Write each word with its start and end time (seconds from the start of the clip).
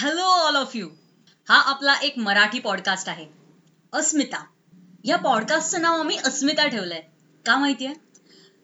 Hello 0.00 0.22
all 0.22 0.56
of 0.56 0.76
you 0.76 0.88
हा 1.48 1.60
आपला 1.60 1.94
एक 2.02 2.18
मराठी 2.18 2.58
पॉडकास्ट 2.58 3.08
आहे. 3.08 3.26
अस्मिता. 3.92 4.44
या 5.04 5.16
पॉडकास्टचं 5.16 5.82
नाव 5.82 6.00
आम्ही 6.00 6.16
अस्मिता 6.16 6.66
ठेवलंय. 6.66 7.02
का 7.46 7.56
माहितीये 7.56 7.94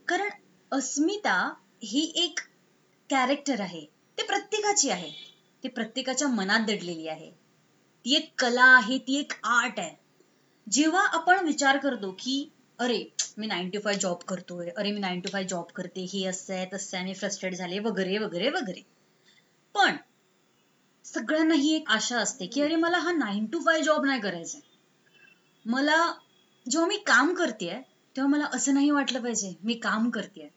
कारण 0.09 0.29
अस्मिता 0.73 1.55
ही 1.83 2.13
एक 2.17 2.39
कॅरेक्टर 3.11 3.61
आहे. 3.61 3.87
ते 4.19 4.23
प्रत्येकाची 4.23 4.91
आहे. 4.91 5.13
ते 5.65 5.69
प्रत्येकाच्या 5.69 6.29
मनात 6.29 6.61
दडलेली 6.61 7.09
आहे. 7.09 7.31
ती 8.05 8.15
एक 8.15 8.41
कला 8.41 8.65
आहे 8.65 8.99
ती 8.99 9.21
एक 9.21 9.33
आर्ट 9.45 9.81
आहे. 9.81 9.97
जेव्हा 10.71 11.07
आपण 11.07 11.45
विचार 11.45 11.77
करतो 11.77 12.13
की 12.19 12.53
अरे 12.79 13.05
मी 13.39 13.47
नाईन 13.47 13.71
टू 13.71 13.81
फाय 13.81 13.95
जॉब 13.95 14.17
करतोय. 14.17 14.69
अरे 14.77 14.93
मी 14.93 15.01
नाईन 15.01 15.21
टू 15.21 15.29
फाय 15.33 15.45
जॉब 15.45 15.65
करते. 15.65 16.05
हे 16.05 16.25
असं 16.25 16.55
आहे 16.55 16.67
तसं 16.73 16.97
आहे. 16.97 17.07
मी 17.07 17.15
फ्रस्ट्रेट 17.15 17.55
झाले. 17.55 17.79
वगैरे 17.79 18.19
वगैरे 18.19 18.51
वगैरे. 18.51 18.81
पण 19.75 19.97
सगळ्यांना 21.19 21.55
ही 21.55 21.75
एक 21.75 21.91
आशा 21.91 22.19
असते 22.19 22.47
की 22.47 22.63
अरे 22.63 22.77
मला 22.77 22.99
हा 22.99 23.13
नाईन 23.13 23.47
टू 23.47 23.59
फाय 23.59 23.83
जॉब 23.83 24.05
नाही 24.05 24.21
करायचा 24.21 24.59
मला 25.67 26.13
जेव्हा 26.67 26.89
मी 26.89 26.97
काम 26.97 27.35
करते 27.35 27.71
तेव्हा 28.17 28.27
मला 28.27 28.45
असं 28.53 28.75
नाही 28.75 28.91
वाटलं 28.91 29.23
पाहिजे 29.23 29.55
मी 29.65 29.75
काम 29.75 30.11
करते 30.11 30.49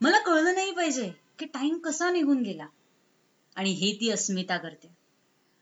मला 0.00 0.18
कळलं 0.18 0.54
नाही 0.54 0.70
पाहिजे 0.70 1.10
की 1.38 1.46
टाइम 1.46 1.78
कसा 1.78 2.10
निघून 2.10 2.42
गेला. 2.42 2.66
आणि 3.56 3.70
हे 3.70 3.92
ती 4.00 4.10
अस्मिता 4.10 4.56
करते. 4.56 4.88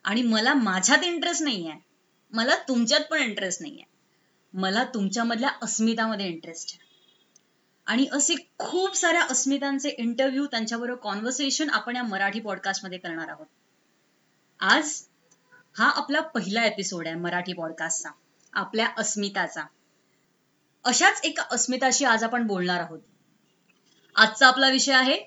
आणि 0.05 0.23
मला 0.23 0.55
माझ्यात 0.55 1.05
इंटरेस्ट 1.05 1.43
नाही 1.43 1.69
आहे 1.69 1.81
मला 2.33 2.55
तुमच्यात 2.69 3.01
पण 3.11 3.19
इंटरेस्ट 3.19 3.63
नाही 3.63 3.75
आहे 3.75 3.93
मला 4.55 4.85
तुमच्यामधल्या 4.85 5.51
अस्मितामध्ये 5.63 6.27
इंटरेस्ट 6.27 6.71
आहे. 6.73 6.83
आणि 7.87 8.07
असे 8.13 8.35
खूप 8.59 8.97
साऱ्या 8.97 9.23
अस्मितांचे 9.23 9.89
इंटरव्ह्यू 9.89 10.47
त्यांच्याबरोबर 10.47 10.99
कॉन्व्हर्सेशन 10.99 11.71
आपण 11.71 11.97
या 11.97 12.03
मराठी 12.03 12.41
पॉडकास्टमध्ये 12.41 12.99
करणार 12.99 13.29
आहोत. 13.29 13.47
आज 14.65 14.91
हा 15.79 15.89
आपला 15.91 16.21
पहिला 16.21 16.65
एपिसोड 16.65 17.07
आहे 17.07 17.17
मराठी 17.17 17.53
पॉडकास्टचा 17.53 18.11
आपल्या 18.53 18.87
अस्मिताचा. 18.99 19.65
अशाच 20.85 21.21
एका 21.25 21.43
अस्मिताशी 21.51 22.05
आज 22.05 22.25
आपण 22.25 22.47
बोलणार 22.47 22.81
आहोत. 22.81 22.99
आजचा 24.17 24.47
आपला 24.47 24.69
विषय 24.69 24.93
आहे 24.93 25.19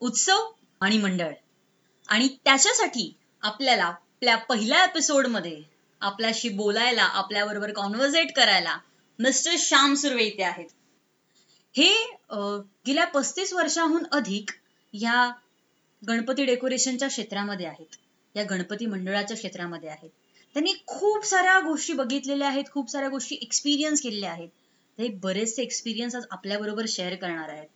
उत्सव 0.00 0.46
आणि 0.80 0.98
मंडळ. 0.98 1.32
आणि 2.08 2.28
त्याच्यासाठी 2.44 3.16
आपल्याला 3.42 3.84
आपल्या 3.84 4.36
पहिल्या 4.36 4.84
एपिसोडमध्ये 4.84 5.62
आपल्याशी 6.00 6.48
बोलायला 6.48 7.04
आपल्याबरोबर 7.04 7.72
कॉन्व्हर्सेट 7.72 8.36
करायला 8.36 8.78
मिस्टर 9.18 9.50
श्याम 9.58 9.94
सुर्वे 9.94 10.24
इथे 10.24 10.42
आहेत. 10.42 10.68
हे 11.76 11.92
गेल्या 12.86 13.06
पस्तीस 13.06 13.52
वर्षाहून 13.52 14.06
अधिक 14.12 14.50
ह्या 14.92 15.30
गणपती 16.08 16.44
डेकोरेशनच्या 16.44 17.08
क्षेत्रामध्ये 17.08 17.66
आहेत. 17.66 17.96
या 18.36 18.44
गणपती 18.44 18.86
मंडळाच्या 18.86 19.36
क्षेत्रामध्ये 19.36 19.88
आहेत. 19.88 20.10
त्यांनी 20.54 20.72
खूप 20.86 21.24
साऱ्या 21.24 21.60
गोष्टी 21.60 21.92
बघितलेल्या 21.92 22.48
आहेत 22.48 22.64
खूप 22.70 22.90
साऱ्या 22.90 23.08
गोष्टी 23.08 23.38
एक्सपिरियन्स 23.42 24.00
केलेल्या 24.00 24.30
आहेत. 24.30 24.48
ते 24.98 25.08
बरेचसे 25.08 25.62
एक्सपिरियन्स 25.62 26.14
आज 26.14 26.24
आपल्या 26.30 26.58
बरोबर 26.58 26.84
शेअर 26.88 27.14
करणार 27.14 27.48
आहेत. 27.48 27.68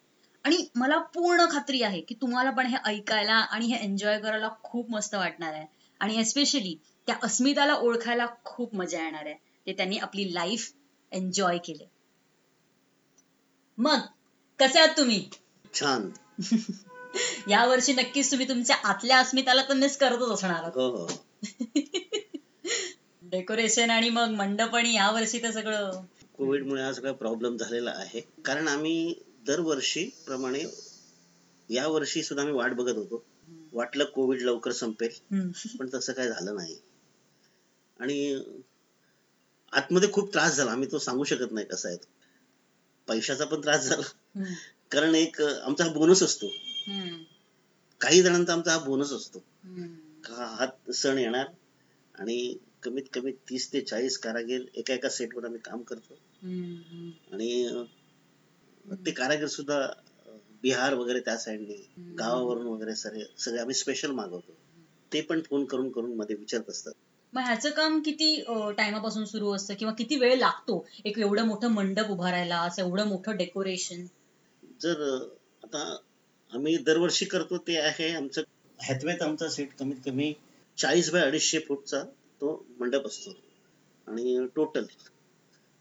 आणि 0.45 0.67
मला 0.75 0.99
पूर्ण 0.99 1.45
खात्री 1.51 1.83
आहे 1.83 2.01
की 2.01 2.15
तुम्हाला 2.15 2.51
पण 2.51 2.67
हे 2.67 2.77
ऐकायला 2.85 3.33
आणि 3.33 3.67
हे 3.67 3.85
एन्जॉय 3.85 4.21
करायला 4.21 4.49
खूप 4.63 4.91
मस्त 4.91 5.15
वाटणार 5.15 5.53
आहे. 5.53 5.67
आणि 6.01 6.21
एस्पेशली 6.21 6.77
त्या 7.07 7.17
अस्मिताला 7.23 7.75
ओळखायला 7.75 8.27
खूप 8.45 8.75
मजा 8.75 9.05
येणार 9.05 9.27
आहे. 9.27 9.35
ते 9.67 9.73
त्यांनी 9.73 9.99
आपली 9.99 10.35
लाईफ 10.35 10.73
एन्जॉय 11.13 11.59
केले. 11.59 11.91
मग 13.79 13.99
कसे 14.59 14.79
आहात 14.79 14.97
तुम्ही? 14.97 15.29
छान. 15.75 16.11
या 17.49 17.67
वर्षी 17.67 17.93
नक्कीच 17.93 18.31
तुम्ही 18.31 18.49
तुमच्या 18.49 18.77
आतल्या 18.77 19.19
अस्मिताला 19.19 19.63
तर 19.63 19.75
मिस 19.75 19.97
करतच 19.97 20.29
असणार. 20.29 20.65
हो 20.65 20.97
हो. 20.97 21.09
डेकोरेशन 23.23 23.91
आणि 23.91 24.11
मग 24.11 24.29
मंडपणी 24.29 24.95
या 24.95 25.11
वर्षी 25.11 25.43
तर 25.43 25.51
सगळं. 25.51 26.05
कोविडमुळे 26.33 26.83
हा 26.83 26.93
सगळा 26.93 27.13
प्रॉब्लेम 27.13 27.57
झालेला 27.57 27.91
आहे. 27.91 28.21
कारण 28.45 28.69
आम्ही 28.69 29.15
दरवर्षी 29.47 30.11
प्रमाणे 30.27 30.65
या 31.71 31.89
वर्षी 31.89 32.23
सुद्धा 32.23 32.43
आम्ही 32.43 32.57
वाट 32.57 32.73
बघत 32.73 32.97
होतो. 32.97 33.25
वाटलं 33.73 34.05
कोविड 34.05 34.41
लवकर 34.41 34.73
संपेल. 34.73 35.09
पण 35.79 35.89
तसं 35.95 36.13
काय 36.13 36.29
झालं 36.29 36.55
नाही. 36.55 36.79
आणि 38.01 38.43
आतमध्ये 39.73 40.13
खूप 40.13 40.33
त्रास 40.33 40.57
झाला. 40.57 40.71
आम्ही 40.71 40.89
तो 40.93 40.99
सांगू 40.99 41.25
शकत 41.25 41.53
नाही 41.53 41.67
कसा 41.67 41.89
आहे. 41.89 41.97
पैशाचा 43.09 43.45
पण 43.45 43.61
त्रास 43.61 43.85
झाला. 43.85 44.03
कारण 44.91 45.15
एक 45.15 45.43
आमचा 45.43 45.85
हा 45.85 45.93
बोनस 45.93 46.23
असतो. 46.23 46.47
काही 48.01 48.23
जणांचा 48.23 48.53
आमचा 48.53 48.73
हा 48.73 48.79
बोनस 48.79 49.13
असतो. 49.13 49.39
का 50.25 50.45
हा 50.47 50.93
सण 50.93 51.19
येणार 51.19 51.47
आणि 52.15 52.57
कमीत 52.83 53.03
कमी 53.13 53.33
तीस 53.33 53.73
ते 53.73 53.81
चाळीस 53.81 54.19
कारागीर 54.19 54.65
एका 54.75 54.95
एका 54.95 55.09
सेटवर 55.09 55.45
आम्ही 55.45 55.61
काम 55.61 55.83
करतो. 55.83 56.15
आणि 57.33 57.85
ते 59.07 59.11
कारागीर 59.11 59.47
सुद्धा 59.47 59.87
बिहार 60.63 60.95
वगैरे 60.95 61.21
त्या 61.21 61.37
साईडने 61.39 61.75
गावावरून 62.19 62.67
वगैरे 62.67 62.95
सगळे 62.95 63.25
सगळे 63.39 63.61
आम्ही 63.61 63.75
स्पेशल 63.75 64.11
मागवतो. 64.11 64.53
ते 65.13 65.21
पण 65.21 65.41
फोन 65.41 65.65
करून 65.65 65.91
करून 65.91 66.15
मध्ये 66.17 66.37
विचारत 66.37 66.71
असतात. 66.71 66.93
मग 67.33 67.43
ह्याचं 67.43 67.71
काम 67.71 68.01
किती 68.03 68.45
टाइमापासून 68.77 69.25
सुरू 69.25 69.55
असतं? 69.55 69.75
किंवा 69.75 69.95
किती 69.95 70.17
वेळ 70.17 70.39
लागतो? 70.39 70.87
एक 71.05 71.19
एवढं 71.19 71.47
मोठं 71.47 71.69
मंडप 71.69 72.11
उभारायला 72.11 72.61
असं 72.61 72.83
एवढं 72.83 73.09
मोठं 73.09 73.37
डेकोरेशन 73.37 74.07
जर 74.81 75.03
आता 75.65 75.97
आम्ही 76.53 76.77
दरवर्षी 76.79 77.25
करतो 77.25 77.59
ते 77.59 77.77
आहे 77.79 78.11
आमचं 78.15 78.43
हॅथवेत 78.79 79.23
आमचा 79.23 79.49
सेट 79.49 79.75
कमीत 79.79 79.97
कमी 80.05 80.33
चाळीस 80.79 81.11
बाय 81.11 81.23
अडीचशे 81.23 81.59
फूटचा 81.59 82.03
तो 82.41 82.55
मंडप 82.81 83.07
असतो. 83.07 83.31
आणि 84.07 84.47
टोटल 84.55 84.85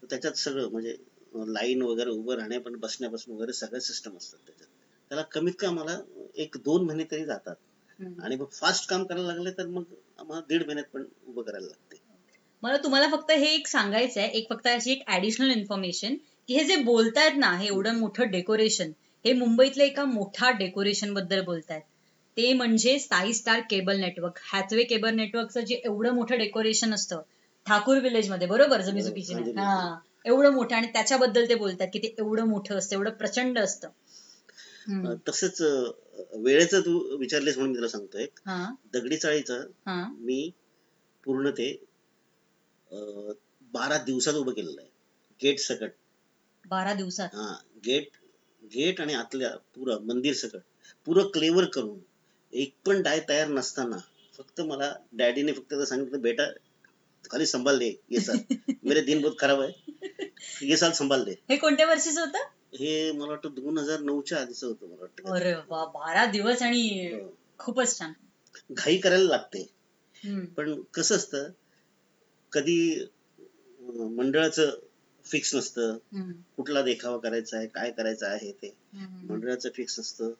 त्याच्यात 0.02 0.34
सगळं 0.34 0.68
म्हणजे 0.70 0.96
लाईन 1.52 1.82
वगैरे 1.82 2.10
उभं 2.10 2.36
राहण्यापासून 2.36 2.78
बसण्यापासून 2.80 3.34
वगैरे 3.34 3.52
सगळे 3.52 3.80
सिस्टम 3.80 4.16
असतात 4.16 4.38
त्याच्यात. 4.46 4.68
त्याला 5.10 5.22
कमीत 5.32 5.52
कमी 5.58 5.68
आम्हाला 5.68 5.98
एक 6.36 6.56
दोन 6.64 6.84
महिने 6.84 7.04
तरी 7.10 7.24
जातात. 7.24 7.54
आणि 8.22 8.36
मग 8.36 8.46
फास्ट 8.52 8.88
काम 8.90 9.04
करायला 9.04 9.26
लागले 9.26 9.50
तर 9.50 9.66
मग 9.66 9.82
आम्हाला 10.18 10.42
दीड 10.48 10.66
महिन्यात 10.66 10.94
पण 10.94 11.04
उभं 11.26 11.42
करायला 11.42 11.66
लागते. 11.66 12.00
मला 12.62 12.76
तुम्हाला 12.76 13.08
फक्त 13.10 13.30
हे 13.30 13.54
एक 13.54 13.66
सांगायचं 13.66 14.20
आहे 14.20 14.28
एक 14.38 14.48
फक्त 14.50 14.66
अशी 14.66 14.92
एक 14.92 15.02
ऍडिशनल 15.08 15.50
इन्फॉर्मेशन 15.50 16.14
की 16.48 16.54
हे 16.54 16.64
जे 16.64 16.76
बोलतायत 16.84 17.36
ना 17.36 17.50
हे 17.56 17.66
एवढं 17.66 17.98
मोठं 17.98 18.30
डेकोरेशन 18.30 18.90
हे 19.24 19.32
मुंबईतल्या 19.32 19.86
एका 19.86 20.04
मोठ्या 20.04 20.50
डेकोरेशनबद्दल 20.50 21.40
बोलतायत. 21.40 21.82
ते 22.36 22.52
म्हणजे 22.52 22.98
Sai 22.98 23.32
Star 23.32 23.60
cable 23.60 24.00
network 24.00 24.38
Hathway 24.42 24.82
cable 24.84 25.14
नेटवर्कचं 25.14 25.60
जे 25.60 25.80
एवढं 25.84 26.14
मोठं 26.14 26.38
डेकोरेशन 26.38 26.94
असतं 26.94 27.20
ठाकूर 27.66 27.98
विलेजमध्ये 27.98 28.46
बरोबर? 28.48 28.80
जमी 28.80 29.02
चुकीची 29.02 29.34
नाही 29.34 29.52
हा. 29.56 29.98
एवढं 30.24 30.52
मोठं 30.52 30.76
आणि 30.76 30.86
त्याच्याबद्दल 30.86 31.48
ते 31.48 31.54
बोलतात 31.54 31.88
की 31.92 31.98
ते 31.98 32.14
एवढं 32.18 32.44
मोठं 32.44 32.78
असतं 32.78 32.96
एवढं 32.96 33.10
प्रचंड 33.10 33.58
असतं. 33.58 33.88
तसंच 35.28 35.60
वेळेचं 36.34 36.80
तू 36.80 36.98
विचारलेस 37.16 37.56
म्हणून 37.56 37.70
मी 37.72 37.76
तुला 37.76 37.88
सांगतोय 37.88 38.26
दगडी 38.92 39.16
चाळीचं 39.16 39.66
मी 40.18 40.50
पूर्ण 41.24 41.50
ते 41.50 41.70
बारा 43.72 43.98
दिवसात 43.98 44.34
उभं 44.34 44.52
केलेलं 44.52 44.80
आहे. 44.80 44.90
गेट 45.40 45.58
सकट. 45.60 45.90
बारा 46.64 46.94
दिवसात? 46.94 47.28
हा. 47.34 47.54
गेट 47.86 48.16
गेट 48.72 49.00
आणि 49.00 49.14
आतल्या 49.14 49.50
पुरं 49.74 50.04
मंदिर 50.06 50.34
सकट 50.34 50.60
पुरं 51.06 51.28
क्लेवर 51.28 51.64
करून 51.64 51.98
एक 52.52 52.74
पण 52.86 53.02
डाय 53.02 53.20
तयार 53.28 53.48
नसताना 53.48 53.96
फक्त 54.38 54.60
मला 54.60 54.92
डॅडीने 55.12 55.52
फक्त 55.52 55.74
सांगितलं 55.74 56.20
बेटा 56.20 56.46
खाली 57.30 57.46
संभाल 57.46 57.78
दे 57.78 57.88
ये 58.10 58.20
साल 58.20 58.38
मेरे 58.84 59.00
दिन 59.00 59.20
बहुत 59.22 59.38
खराब 59.38 59.60
आहे. 59.60 59.72
ये 60.62 60.76
साल 60.76 60.90
संभाल 60.90 61.24
दे. 61.24 61.34
हे 61.50 61.56
कोणत्या 61.56 61.86
वर्षीचं 61.86 62.20
होतं? 62.20 62.38
हे 62.74 63.12
मला 63.12 63.28
वाटतं 63.28 63.54
दोन 63.54 63.78
हजार 63.78 64.00
नऊच्या 64.00 64.38
आधीच 64.40 64.62
होतं 64.64 64.86
मला 64.86 65.00
वाटतं. 65.00 65.34
अरे 65.34 65.52
वा 65.68 65.84
बारा 65.84 66.24
दिवस 66.26 66.62
आणि 66.62 67.10
हो. 67.12 67.28
खूपच 67.58 67.98
छान. 67.98 68.12
घाई 68.70 68.96
करायला 68.96 69.28
लागते. 69.28 69.66
पण 70.56 70.80
कसं 70.94 71.16
असतं 71.16 71.50
कधी 72.52 73.04
मंडळाचं 73.80 74.70
फिक्स 75.26 75.54
नसतं. 75.54 75.96
कुठला 76.56 76.82
देखावा 76.82 77.18
करायचा 77.18 77.56
आहे 77.56 77.66
काय 77.66 77.90
करायचं 77.90 78.26
आहे 78.26 78.52
ते. 78.52 78.72
मंडळाचं 79.22 79.68
फिक्स 79.74 79.98
असतं 80.00 80.32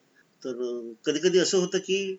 तर 0.42 0.92
कधी 1.04 1.18
कधी 1.18 1.38
असं 1.38 1.58
होतं 1.58 1.78
की 1.78 2.16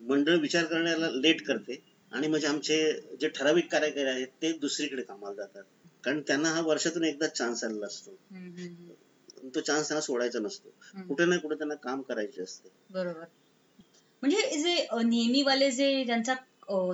मंडळ 0.00 0.36
विचार 0.36 0.64
करण्याला 0.64 1.08
लेट 1.10 1.46
करते 1.46 1.76
आणि 2.12 2.26
म्हणजे 2.26 2.46
आमचे 2.46 2.76
जे 3.20 3.28
ठराविक 3.28 3.70
कार्यकारी 3.72 4.08
आहेत 4.08 4.28
ते 4.42 4.52
दुसरीकडे 4.52 5.02
कामाला 5.02 5.34
जातात. 5.34 5.62
कारण 6.04 6.20
त्यांना 6.20 6.48
हा 6.48 6.60
वर्षातून 6.60 7.04
एकदा 7.04 7.26
चान्स 7.26 7.64
आलेला 7.64 7.86
असतो. 7.86 8.14
तो 9.54 9.60
चान्स 9.60 9.88
त्यांना 9.88 10.00
सोडायचा 10.00 10.38
नसतो. 10.38 10.68
कुठे 11.08 11.24
ना 11.24 11.36
कुठे 11.36 11.54
त्यांना 11.54 11.74
काम 11.74 12.02
करायचे 12.02 12.42
असते. 12.42 12.68
बरोबर. 12.90 13.24
म्हणजे 14.22 14.40
जे 14.62 14.74
नेहमीवाले 15.04 15.70
जे 15.70 16.04
ज्यांचा 16.04 16.34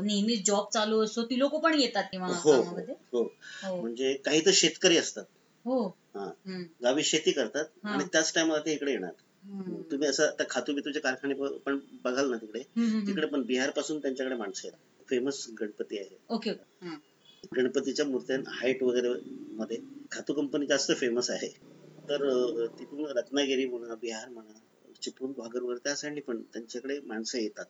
नेहमी 0.02 0.36
जॉब 0.36 0.68
चालू 0.74 1.04
असतो 1.04 1.24
ती 1.24 1.38
लोक 1.38 1.54
पण 1.62 1.74
येतात 1.80 2.04
किंवा 2.10 2.26
हो 2.26 2.52
हो 2.52 2.62
कामामध्ये. 2.62 2.94
हो. 3.12 3.22
हो. 3.62 3.80
म्हणजे 3.80 4.14
काही 4.14 4.46
तर 4.46 4.50
शेतकरी 4.54 4.96
असतात. 4.96 5.24
हो. 5.64 5.86
हा. 6.14 6.30
गावी 6.82 7.02
शेती 7.02 7.32
करतात. 7.32 7.64
आणि 7.84 8.04
त्याच 8.12 8.34
टायमाला 8.34 8.60
ते 8.60 8.72
इकडे 8.72 8.92
येणार. 8.92 9.12
तुम्ही 9.90 10.08
असं 10.08 10.26
आता 10.26 10.44
खातू 10.50 10.72
बितूचे 10.74 11.00
कारखाने 11.00 11.34
पण 11.58 11.78
बघाल 12.04 12.30
ना 12.30 12.36
तिकडे? 12.36 12.62
तिकडे 13.06 13.26
पण 13.26 13.42
बिहारपासून 13.42 13.98
त्यांच्याकडे 13.98 14.34
माणसं 14.34 14.68
आहेत. 14.68 15.04
फेमस 15.10 15.46
गणपती 15.60 15.98
आहे. 15.98 16.16
ओके. 16.28 16.50
गणपतीच्या 17.56 18.06
मूर्त्या 18.06 18.36
हाईट 18.46 18.82
वगैरे 18.82 19.08
मध्ये 19.52 19.78
खातू 20.10 20.32
कंपनी 20.32 20.66
जास्त 20.66 20.92
फेमस 20.92 21.30
आहे. 21.30 21.48
तर 22.08 22.24
तिथून 22.78 23.18
रत्नागिरी 23.18 23.66
म्हणा 23.66 23.94
बिहार 23.94 24.28
म्हणा 24.28 24.58
चिपळूण 25.02 25.32
भागर 25.32 25.62
वगैरे 25.62 25.78
त्या 25.84 25.94
साईडनी 25.96 26.20
पण 26.20 26.42
त्यांच्याकडे 26.42 27.00
माणसं 27.00 27.38
येतात. 27.38 27.64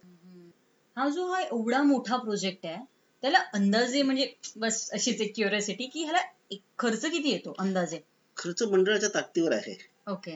हा 0.96 1.08
जो 1.08 1.26
हा 1.32 1.40
एवढा 1.40 1.82
मोठा 1.82 2.16
प्रोजेक्ट 2.16 2.66
आहे 2.66 2.84
त्याला 3.22 3.38
अंदाजे 3.54 4.02
म्हणजे 4.02 4.32
बस 4.56 4.88
अशीच 4.92 5.20
एक 5.20 5.32
क्युरियोसिटी 5.34 5.86
की 5.86 6.02
ह्याला 6.02 6.18
एक 6.50 6.60
खर्च 6.78 7.04
किती 7.06 7.30
येतो 7.30 7.54
अंदाजे? 7.58 7.98
खर्च 8.36 8.62
मंडळाच्या 8.62 9.08
ताकदीवर 9.14 9.52
आहे. 9.52 9.74
ओके 10.06 10.32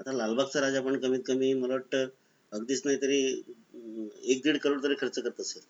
आता 0.00 0.12
लालबागचा 0.12 0.60
राजा 0.60 0.80
पण 0.80 0.98
कमीत 1.00 1.20
कमी 1.26 1.52
मला 1.54 1.72
वाटतं 1.72 2.06
अगदीच 2.52 2.82
नाही 2.84 2.96
तरी 2.96 3.22
अं, 3.74 4.06
एक 4.22 4.40
दीड 4.44 4.56
करोड 4.58 4.82
तरी 4.82 4.94
खर्च 5.00 5.18
करत 5.18 5.40
असेल. 5.40 5.62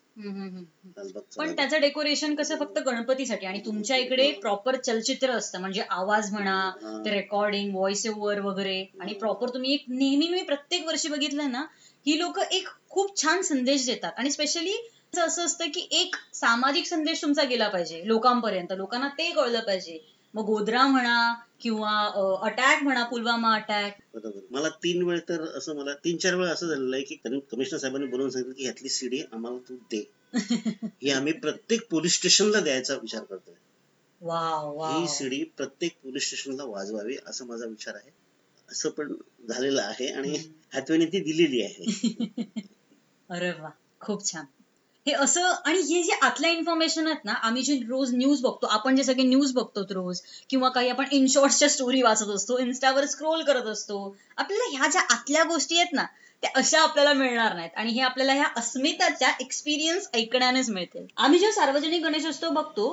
पण. 1.37 1.55
त्याचं 1.55 1.79
डेकोरेशन 1.81 2.35
कसं 2.35 2.55
फक्त 2.55 2.79
गणपतीसाठी 2.79 3.45
आणि 3.45 3.59
तुमच्या 3.65 3.97
इकडे 3.97 4.31
प्रॉपर 4.31 4.75
चलचित्र 4.75 5.31
असतं 5.31 5.59
म्हणजे 5.59 5.81
आवाज 5.89 6.31
म्हणा. 6.33 6.71
ते 7.05 7.09
रेकॉर्डिंग 7.09 7.73
व्हॉइस 7.75 8.05
ओव्हर 8.07 8.39
वगैरे 8.39 8.79
आणि 8.99 9.13
प्रॉपर 9.13 9.49
तुम्ही 9.53 9.73
एक 9.73 9.83
नेहमी 9.89 10.29
मी 10.29 10.41
प्रत्येक 10.43 10.85
वर्षी 10.87 11.09
बघितलं 11.09 11.51
ना 11.51 11.65
ही 12.05 12.19
लोक 12.19 12.39
एक 12.39 12.67
खूप 12.89 13.21
छान 13.21 13.41
संदेश 13.41 13.85
देतात. 13.85 14.11
आणि 14.17 14.31
स्पेशली 14.31 14.89
असं 15.17 15.45
असतं 15.45 15.65
की 15.65 15.87
एक 15.91 16.15
सामाजिक 16.33 16.85
संदेश 16.85 17.21
तुमचा 17.21 17.43
गेला 17.43 17.67
पाहिजे 17.67 18.01
लोकांपर्यंत. 18.05 18.71
लोकांना 18.71 19.07
ते 19.07 19.31
कळलं 19.31 19.59
पाहिजे. 19.59 19.99
मग 20.33 20.43
गोधरा 20.43 20.87
म्हणा 20.87 21.33
किंवा 21.61 22.11
अटॅक 22.41 22.83
म्हणा 22.83 23.03
पुलवामा 23.03 23.55
अटॅक 23.55 23.97
बरोबर. 24.13 24.39
मला 24.51 24.69
तीन 24.69 25.03
वेळ 25.03 25.19
तर 25.19 25.41
असं 25.57 25.75
मला 25.75 25.93
तीन 25.93 26.17
चार 26.17 26.35
वेळा 26.35 26.51
असं 26.51 26.67
झालेलं 26.67 26.95
आहे 26.95 27.05
की 27.05 27.15
कमिशनर 27.51 27.79
साहेबांनी 27.79 28.07
बोलवून 28.07 28.29
सांगितलं 28.29 28.53
की 28.53 28.63
ह्यातली 28.63 28.89
सीडी 28.89 29.21
आम्हाला 29.31 29.57
तू 29.69 29.75
दे. 29.75 30.11
ही 31.01 31.09
आम्ही 31.09 31.33
प्रत्येक 31.33 31.89
पोलीस 31.89 32.15
स्टेशनला 32.15 32.59
द्यायचा 32.59 32.93
विचार 32.93 33.23
करतोय. 33.23 33.55
ही 35.01 35.07
सीडी 35.07 35.43
प्रत्येक 35.43 35.93
पोलीस 36.03 36.25
स्टेशनला 36.25 36.63
वाजवावी 36.63 37.15
असा 37.27 37.45
माझा 37.45 37.65
विचार 37.65 37.95
आहे. 37.95 38.11
असं 38.71 38.89
पण 38.89 39.13
झालेलं 39.49 39.81
आहे 39.81 40.07
आणि 40.07 40.35
हॅथवेने 40.73 41.05
ती 41.05 41.19
दिलेली 41.19 41.61
आहे. 41.63 41.85
अरे 43.29 43.51
वा 43.51 43.69
खूप 43.99 44.25
छान. 44.25 44.45
हे 45.05 45.11
असं 45.13 45.41
आणि 45.65 45.79
हे 45.79 46.01
जे 46.03 46.13
आतल्या 46.21 46.49
इन्फॉर्मेशन 46.51 47.07
आहेत 47.07 47.25
ना 47.25 47.33
आम्ही 47.33 47.61
जे 47.63 47.75
रोज 47.89 48.13
न्यूज 48.15 48.41
बघतो 48.41 48.67
आपण 48.67 48.95
जे 48.95 49.03
सगळे 49.03 49.23
न्यूज 49.23 49.53
बघतो 49.53 49.81
रोज 49.89 50.21
किंवा 50.49 50.69
काही 50.69 50.89
आपण 50.89 51.05
इनशॉर्ट्सच्या 51.11 51.69
स्टोरी 51.69 52.01
वाचत 52.01 52.29
असतो 52.29 52.57
इन्स्टावर 52.59 53.05
स्क्रोल 53.05 53.43
करत 53.43 53.65
असतो 53.65 54.15
आपल्याला 54.37 54.69
ह्या 54.71 54.89
ज्या 54.91 55.01
आतल्या 55.01 55.43
गोष्टी 55.43 55.77
आहेत 55.77 55.93
ना 55.93 56.05
त्या 56.43 56.49
अशा 56.55 56.79
आपल्याला 56.81 57.13
मिळणार 57.13 57.55
नाहीत. 57.55 57.69
आणि 57.75 57.91
हे 57.91 58.01
आपल्याला 58.01 58.33
ह्या 58.33 58.45
अस्मिताच्या 58.57 59.29
एक्सपिरियन्स 59.39 60.07
ऐकण्यानेच 60.13 60.69
मिळतील. 60.69 61.05
आम्ही 61.17 61.39
जेव्हा 61.39 61.65
सार्वजनिक 61.65 62.03
गणेशोत्सव 62.03 62.49
बघतो 62.49 62.87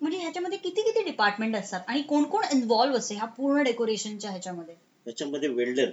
म्हणजे 0.00 0.18
ह्याच्यामध्ये 0.18 0.58
किती 0.58 0.82
किती 0.82 1.02
डिपार्टमेंट 1.02 1.56
असतात 1.56 1.80
आणि 1.88 2.02
कोण 2.02 2.24
कोण 2.24 2.44
इन्व्हॉल्व्ह 2.52 2.98
असते 2.98 3.14
ह्या 3.14 3.26
पूर्ण 3.26 3.62
डेकोरेशनच्या 3.62 4.30
ह्याच्यामध्ये? 4.30 4.74
त्याच्यामध्ये 5.06 5.48
वेल्डर 5.48 5.90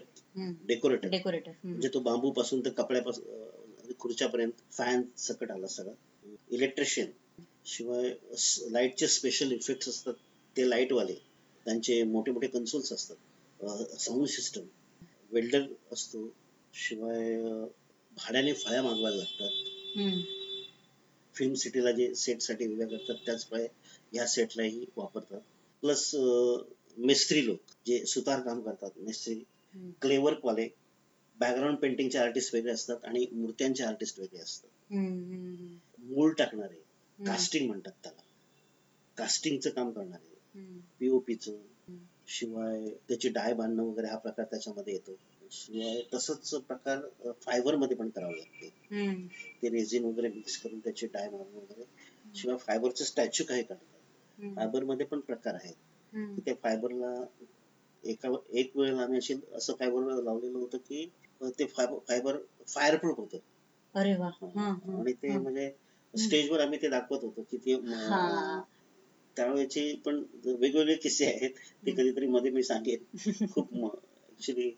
डेकोरेटर. 0.67 1.07
डेकोरेटर. 1.09 1.51
म्हणजे 1.63 1.89
तो 1.93 1.99
बांबू 1.99 2.31
पासून 2.31 2.65
तर 2.65 2.69
कपड्यापासून 2.69 3.91
खुर्च्यापर्यंत 3.99 4.61
फॅन 4.71 5.01
सकट 5.17 5.51
आला 5.51 5.67
सगळा. 5.67 5.93
इलेक्ट्रिशियन. 6.51 7.11
शिवाय 7.65 8.13
लाईटचे 8.71 9.07
स्पेशल 9.07 9.51
इफेक्ट्स 9.51 9.89
असतात. 9.89 10.13
ते 10.55 10.69
लाइट 10.69 10.91
वाले 10.93 11.13
त्यांचे 11.65 12.01
मोठे 12.03 12.31
मोठे 12.31 12.47
कन्सोल्स 12.47 12.91
असतात. 12.93 13.15
साऊंड 13.99 14.27
सिस्टम 14.27 14.61
वेल्डर 15.31 15.65
असतो. 15.91 16.27
शिवाय 16.73 17.35
भाड्याने 18.17 18.53
फळ्या 18.53 18.81
मागवायला 18.83 19.17
लागतात. 19.17 19.49
फिल्म 21.35 21.53
सिटीला 21.53 21.91
जे 21.91 22.13
सेटसाठी 22.15 22.67
उभ्या 22.73 22.87
करतात 22.87 23.15
त्याच 23.25 23.49
फळे 23.49 23.67
या 24.13 24.25
सेटलाही 24.27 24.85
वापरतात. 24.97 25.39
प्लस 25.83 26.09
मिस्त्री 26.97 27.45
लोक 27.45 27.71
जे 27.85 28.05
सुतार 28.05 28.39
काम 28.39 28.61
करतात 28.61 28.97
मिस्त्री 28.97 29.43
क्लेवर्क 30.01 30.45
वाले 30.45 30.67
बॅकग्राऊंड 31.37 31.77
पेंटिंगचे 31.77 32.17
आर्टिस्ट 32.17 32.53
वेगळे 32.55 32.71
असतात 32.71 33.05
आणि 33.05 33.25
मूर्त्यांचे 33.31 33.83
आर्टिस्ट 33.83 34.19
वेगळे 34.19 34.39
असतात. 34.39 34.69
मूळ 35.99 36.33
टाकणारे 36.33 36.81
कास्टिंग 37.19 37.67
म्हणतात 37.67 37.91
त्याला. 38.03 38.21
कास्टिंगचं 39.17 39.69
काम 39.69 39.91
करणारे 39.91 40.33
पीओपीचं 40.99 41.61
शिवाय 42.27 42.89
त्याची 43.07 43.29
डाय 43.29 43.53
बांधणं 43.53 43.83
वगैरे 43.83 44.07
हा 44.07 44.17
प्रकार 44.17 44.45
त्याच्यामध्ये 44.45 44.93
येतो. 44.93 45.15
शिवाय 45.51 46.01
तसंच 46.13 46.53
प्रकार 46.67 47.01
फायबरमध्ये 47.45 47.97
पण 47.97 48.09
करावं 48.09 48.35
लागते. 48.35 48.69
ते 49.61 49.69
रेझिन 49.69 50.03
वगैरे 50.03 50.27
मिक्स 50.27 50.57
करून 50.57 50.79
त्याची 50.79 51.07
डाय 51.07 51.29
मारणं 51.29 51.57
वगैरे. 51.57 51.83
शिवाय 52.35 52.57
फायबरचे 52.57 53.05
स्टॅच्यू 53.05 53.45
काही 53.45 53.63
काढतात 53.63 54.55
फायबरमध्ये 54.55 55.05
पण 55.05 55.19
प्रकार 55.19 55.53
आहेत. 55.53 55.75
त्या 56.15 56.53
फायबरला 56.63 57.25
एका 58.03 58.29
एक 58.49 58.77
वेळेला 58.77 59.01
आम्ही 59.01 59.17
अशी 59.17 59.33
असं 59.53 59.73
फायबर 59.73 60.21
लावलेलं 60.21 60.57
होतं 60.57 60.77
की 60.77 61.09
ते 61.41 61.65
फायबर 61.65 62.37
फायर 62.67 62.95
प्रूफ 62.97 63.17
होतं. 63.17 63.37
अरे 63.93 64.15
वा. 64.15 64.29
आणि 64.99 65.13
ते. 65.13 65.37
म्हणजे 65.37 65.71
स्टेजवर 66.17 66.59
आम्ही 66.59 66.81
ते 66.81 66.89
दाखवत 66.89 67.19
होतो 67.21 67.41
की 67.51 67.57
ते 67.57 67.73
हा. 67.73 68.61
त्यावेळेचे 69.37 69.95
पण 70.05 70.23
वेगवेगळे 70.45 70.95
किस्से 70.95 71.25
आहेत. 71.25 71.51
ते 71.85 71.91
कधीतरी 71.91 72.27
मध्ये 72.27 72.51
मी 72.51 72.63
सांगेन. 72.63 73.03
खूप 73.53 73.73
ऍक्च्युली 74.31 74.71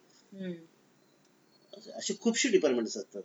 अशी 1.94 2.14
खूपशी 2.20 2.50
डिपार्टमेंट 2.50 2.88
असतात. 2.88 3.22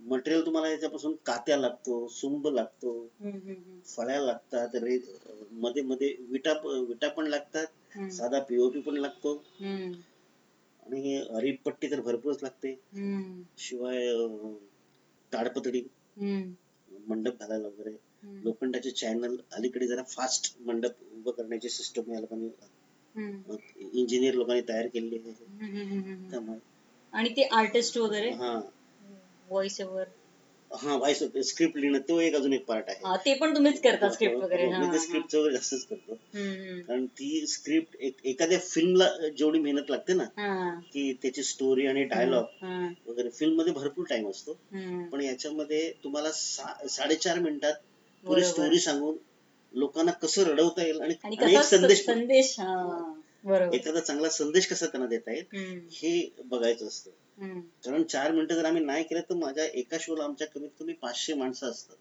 मटेरियल 0.00 0.46
तुम्हाला 0.46 0.68
याच्यापासून 0.68 1.14
कात्या 1.26 1.56
लागतो 1.56 2.08
सुंब 2.08 2.48
लागतो 2.48 3.10
फळ्या 3.86 4.20
लागतात 4.20 4.68
मध्ये 5.52 5.82
मध्ये 5.82 6.16
विटा 6.20 6.52
विटा 6.68 7.08
पण 7.08 7.26
लागतात 7.26 7.66
साधा 8.12 8.40
पीओपी 8.40 8.80
पण 8.80 8.96
लागतो. 8.96 9.44
आणि 10.86 11.16
हरिपट्टी 11.16 11.90
तर 11.90 12.00
भरपूरच 12.00 12.42
लागते. 12.42 12.72
शिवाय 13.58 14.08
हम्म, 16.16 16.52
मंडप 17.08 17.40
घालायला 17.40 17.66
वगैरे. 17.66 17.96
लोखंडाचे 18.44 18.90
चॅनल 18.90 19.36
अलीकडे 19.52 19.86
जरा 19.86 20.02
फास्ट 20.02 20.56
मंडप 20.60 20.90
उभं 21.12 21.30
करण्याची 21.30 21.68
सिस्टम 21.68 22.12
या 22.12 22.20
लोकांनी 22.20 22.48
इंजिनियर 23.92 24.34
लोकांनी 24.34 24.62
तयार 24.68 24.86
केलेली 24.86 25.18
आहे. 25.28 26.30
त्यामुळे. 26.30 26.58
आणि 27.12 27.28
ते 27.28 27.42
आर्टिस्ट 27.42 27.98
वगैरे? 27.98 28.30
हा. 28.30 28.60
व्हॉइस 29.50 29.80
ओव्हर 29.80 30.04
हा 30.74 30.96
व्हायस 30.96 31.22
स्क्रिप्ट 31.36 31.76
लिहिणं 31.76 31.98
तो 31.98 32.20
एक 32.20 32.34
अजून 32.34 32.52
एक 32.52 32.64
पार्ट 32.66 32.84
आहे. 32.88 33.16
ते 33.16 33.34
पण 33.34 33.54
तुम्हीच 33.54 33.80
करता 33.80 34.10
स्क्रिप्ट 34.10 34.36
वगैरे. 34.36 34.70
हा, 34.70 34.78
मी 34.78 34.86
ते 34.86 34.90
हा. 34.90 34.98
स्क्रिप्ट 34.98 35.34
वगैरे 35.34 35.52
जास्तच 35.52 35.84
करतो. 35.84 36.14
कारण 36.88 37.06
ती 37.06 37.46
स्क्रिप्ट 37.46 37.96
एखाद्या 38.24 38.58
फिल्मला 38.58 39.08
जेवढी 39.38 39.58
मेहनत 39.58 39.90
लागते 39.90 40.12
ना 40.12 40.24
की 40.92 41.12
त्याची 41.12 41.42
स्टोरी 41.42 41.86
आणि 41.86 42.04
डायलॉग 42.04 42.64
वगैरे 43.06 43.30
फिल्ममध्ये 43.30 43.72
भरपूर 43.72 44.04
टाइम 44.04 44.30
असतो. 44.30 44.52
पण 45.12 45.20
याच्यामध्ये 45.20 45.92
तुम्हाला 46.04 46.30
साडेचार 46.32 47.38
मिनिटात 47.38 47.72
पुरी. 48.26 48.44
स्टोरी 48.44 48.78
सांगून 48.78 49.16
लोकांना 49.74 50.12
कसं 50.12 50.42
रडवता 50.42 50.82
येईल 50.82 51.00
आणि 51.00 51.14
संदेश 51.62 52.06
संदेश 52.06 52.56
एखादा 53.72 54.00
चांगला 54.00 54.28
संदेश 54.28 54.66
कसा 54.66 54.86
त्यांना 54.86 55.06
देता 55.06 55.32
येईल 55.32 55.80
हे 55.90 56.34
बघायचं 56.44 56.86
असतं. 56.86 57.10
कारण 57.84 58.02
चार 58.02 58.32
मिनिटं 58.32 58.54
जर 58.54 58.64
आम्ही 58.64 58.84
नाही 58.84 59.04
केलं 59.04 59.20
तर 59.20 59.34
माझ्या 59.34 59.64
एका 59.64 59.96
शोला 60.00 60.24
आमच्या 60.24 60.46
कमीत 60.46 60.68
कमी 60.80 60.92
पाचशे 60.92 61.34
माणसं 61.34 61.70
असतात. 61.70 61.96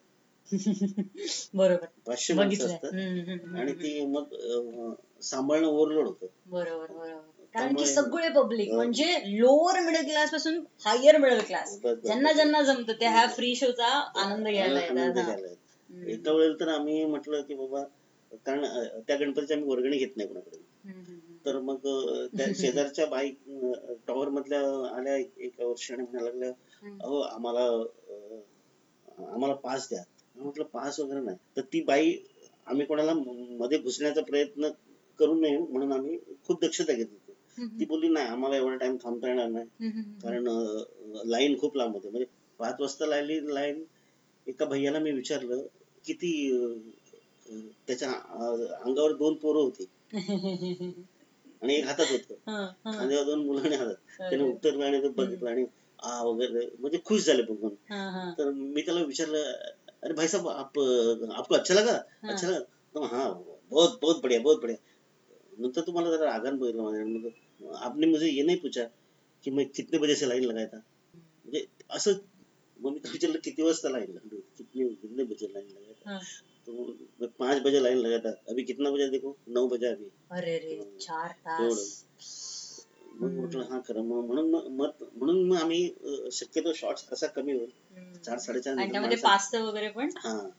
बरोबर. 1.54 1.86
पाचशे 2.06 2.34
माणसं 2.34 2.66
असतात. 2.66 2.94
आणि. 3.56 3.74
ती 3.74 4.06
मग 4.06 4.24
सांभाळणं 5.22 5.68
ओव्हरलोड 5.68 6.08
होतं. 6.08 6.26
बरोबर 6.46 6.86
बरोबर. 6.86 7.44
कारण 7.54 7.76
की 7.76 7.86
सगळे 7.86 8.30
पब्लिक. 8.30 8.72
म्हणजे 8.72 9.16
लोअर 9.26 9.80
मिडल 9.80 10.02
क्लासपासून 10.02 10.64
हायर 10.86 11.18
मिडल 11.18 11.40
क्लास 11.40 11.80
ज्यांना. 11.84 12.32
ज्यांना 12.32 12.62
जमतं 12.62 12.94
त्या 12.94 13.12
ह्या 13.12 13.28
फ्री 13.28 13.56
शोचा 13.56 13.88
आनंद 14.16 14.48
घ्यायला 14.48 14.80
एका 16.08 16.32
वेळेला 16.32 16.56
तर 16.60 16.68
आम्ही 16.68 17.06
म्हटलं 17.06 17.42
की 17.42 17.54
बाबा 17.54 17.84
कारण 18.46 18.66
त्या 19.08 19.16
गणपतीची 19.16 19.54
आम्ही 19.54 19.70
वर्गणी 19.70 19.98
घेत 19.98 20.18
नाही 20.18 20.28
कोणाकडे. 20.28 20.58
तर 21.46 21.60
मग 21.60 21.88
त्या 22.38 22.46
शेजारच्या 22.56 23.06
बाईक 23.06 23.38
टॉवर 24.08 24.30
मधल्या 24.30 24.60
आल्या 24.98 25.16
एक- 25.16 25.40
एका 25.40 25.66
वर्षी 25.66 25.94
आणि 25.94 26.04
म्हणायला 26.04 26.30
लागल्या. 26.30 26.52
अहो 27.02 27.20
आम्हाला 27.20 27.66
आम्हाला 29.34 29.54
पास 29.54 29.88
द्या. 29.90 30.04
म्हटलं 30.36 30.64
पास 30.64 31.00
वगैरे 31.00 31.22
नाही. 31.22 31.38
तर 31.58 31.62
ती 31.74 31.82
बाई 31.82 32.14
आम्ही 32.66 32.86
कोणाला 32.86 33.14
मध्ये 33.60 33.78
घुसण्याचा 33.78 34.22
प्रयत्न 34.22 34.70
करू 35.20 35.34
नये 35.40 35.58
म्हणून 35.58 35.92
आम्ही 35.92 36.18
खूप 36.48 36.64
दक्षता 36.64 36.94
घेत 36.94 37.06
होतो. 37.12 37.32
ती 37.80 37.86
बोलली 37.86 38.08
नाही 38.08 38.28
आम्हाला 38.28 38.56
एवढा 38.58 38.76
टाइम 38.76 38.96
थांबता 38.96 39.28
येणार 39.28 39.48
नाही. 39.48 39.66
कारण 40.22 40.48
लाईन 41.30 41.58
खूप 41.60 41.78
लांब 41.78 41.94
होते. 41.94 42.10
म्हणजे 42.10 42.26
पाच 42.60 42.76
वाजता 42.80 43.06
लागली 43.06 43.40
लाईन 43.54 43.84
एका 44.48 44.66
भैयाला 44.66 45.00
मी 45.00 45.12
विचारलं 45.12 45.62
किती 46.06 46.32
त्याच्या 47.88 48.10
अंगावर 48.84 49.14
दोन 49.14 49.36
पोरं 49.36 49.60
होती. 49.60 49.86
आणि 51.62 51.76
एक 51.76 51.86
हातात 51.86 52.12
होतं. 52.12 52.34
खांद्यावर 52.92 53.26
दोन 53.26 53.46
मुलांनी 53.46 53.76
हातात 53.76 53.96
त्याने. 54.20 54.44
उत्तर 54.44 54.82
आणि 54.82 55.02
ते 55.02 55.10
बघितलं 55.10 55.50
आणि 55.50 55.66
आ 56.00 56.22
वगैरे 56.24 56.68
म्हणजे 56.80 57.00
खुश 57.06 57.26
झाले 57.26 57.42
बघून. 57.42 57.76
तर 58.38 58.50
मी 58.52 58.82
त्याला 58.82 59.02
विचारलं 59.02 59.52
अरे 60.04 60.14
भाई 60.14 60.28
साहब 60.28 60.48
आप 60.48 60.80
आपको 61.32 61.56
अच्छा 61.56 61.74
लगा. 61.74 62.00
अच्छा 62.24 62.48
लगा 62.48 62.60
तो 62.96 63.04
हाँ 63.04 63.32
बहुत 63.72 64.00
बहुत 64.02 64.22
बढ़िया 64.24 64.40
बहुत 64.42 64.62
बढ़िया 64.62 64.78
नंतर 65.60 65.82
तुम्हाला 65.82 66.10
जरा 66.18 66.26
रागान 66.26 66.58
बघितलं 66.58 66.84
माझ्या 66.84 67.78
आपने 67.78 68.08
मुझे 68.08 68.28
ये 68.28 68.44
नहीं 68.44 68.58
पूछा 68.58 68.84
कि 69.44 69.52
मैं 69.52 69.66
कितने 69.70 70.00
बजे 70.00 70.16
से 70.16 70.26
लाइन 70.26 70.44
लगाया 70.44 70.68
था 70.68 70.78
म्हणजे 71.16 71.66
असं 71.90 72.12
मग 72.80 72.92
मी 72.92 73.00
विचारलं 73.12 73.40
किती 73.44 73.62
वाजता 73.62 73.90
लाईन 73.90 74.12
लागली 74.14 74.42
कितने 74.58 74.88
कितने 74.94 75.24
बजे 75.24 75.48
लाइन 75.54 75.68
लगाया 75.68 75.94
था 75.94 76.14
हं. 76.14 76.20
तो 76.70 77.28
पाँच 77.28 77.62
बजे 77.62 77.80
लाइन 77.84 77.98
लगाया 77.98 78.20
था। 78.20 78.30
अभी 78.50 78.64
कितना 78.64 78.90
बजा 78.90 79.08
देखो? 79.08 79.38
नऊ 79.48 79.68
बजा 79.68 79.90
अभी। 79.90 80.12
अरे 80.32 80.58
रे 80.58 80.98
चार. 81.02 81.28
तास। 81.28 82.06
मग 83.22 83.32
म्हटलं 83.32 83.64
हा 83.64 83.80
खरं 83.88 84.02
मग 84.02 84.26
म्हणून 84.26 84.52
मग- 84.52 85.06
म्हणून 85.16 85.44
मग 85.50 85.58
आम्ही 85.58 85.90
शक्यतो 86.32 86.74
शॉर्ट्स 86.74 87.04
कसा 87.04 87.28
कमी 87.28 87.54
होईल? 87.54 87.70
हं. 87.98 88.14
चार 88.26 88.38
साडेचार 88.38 88.76
पास्त 89.16 89.56
वगैरे 89.56 89.90
पण? 89.90 90.10
हा. 90.18 90.50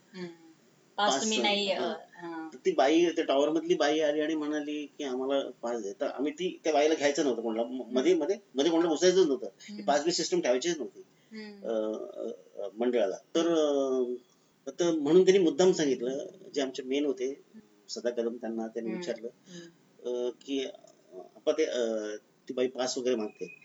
ती 2.55 2.73
बाई 2.73 3.07
त्या 3.07 3.25
टॉवर 3.25 3.49
मधली 3.49 3.75
बाई 3.75 4.01
आली 4.01 4.21
आणि 4.21 4.35
म्हणाली 4.35 4.87
की 4.99 5.05
आम्हाला 5.05 5.51
पास 5.63 5.83
द्या 5.83 5.93
तर 6.01 6.07
आम्ही 6.07 6.33
ती 6.33 6.61
त्या 6.65 6.73
बाईला 6.73 6.95
घ्यायचं 6.95 7.25
नव्हतं 7.25 7.43
कोणाला 7.43 7.69
मध्ये 7.93 8.15
मध्ये 8.15 8.37
मध्ये 8.55 8.71
कोणाला 8.71 8.89
घुसायचंच 8.89 9.27
नव्हतं. 9.27 9.47
पास 9.85 10.05
बी 10.05 10.13
सिस्टम 10.13 10.41
ठेवायचीच 10.41 10.79
नव्हती. 10.79 11.03
मंडळाला. 12.79 13.17
तर 13.17 13.43
तर 14.67 14.91
म्हणून 14.91 15.25
त्यांनी 15.25 15.45
मुद्दाम 15.45 15.73
सांगितलं 15.73 16.27
जे 16.55 16.61
आमचे 16.61 16.83
मेन 16.83 17.05
होते 17.05 17.43
सदा 17.89 18.11
कदम 18.11 18.37
त्यांना 18.37 18.67
त्यांनी. 18.67 18.95
विचारलं. 18.95 19.29
अं, 20.05 20.31
की 20.31 20.67
ते 21.47 21.67
ती 22.49 22.55
बाई 22.55 22.67
पास 22.67 22.99
वगैरे 22.99 23.17
मागते 23.17 23.59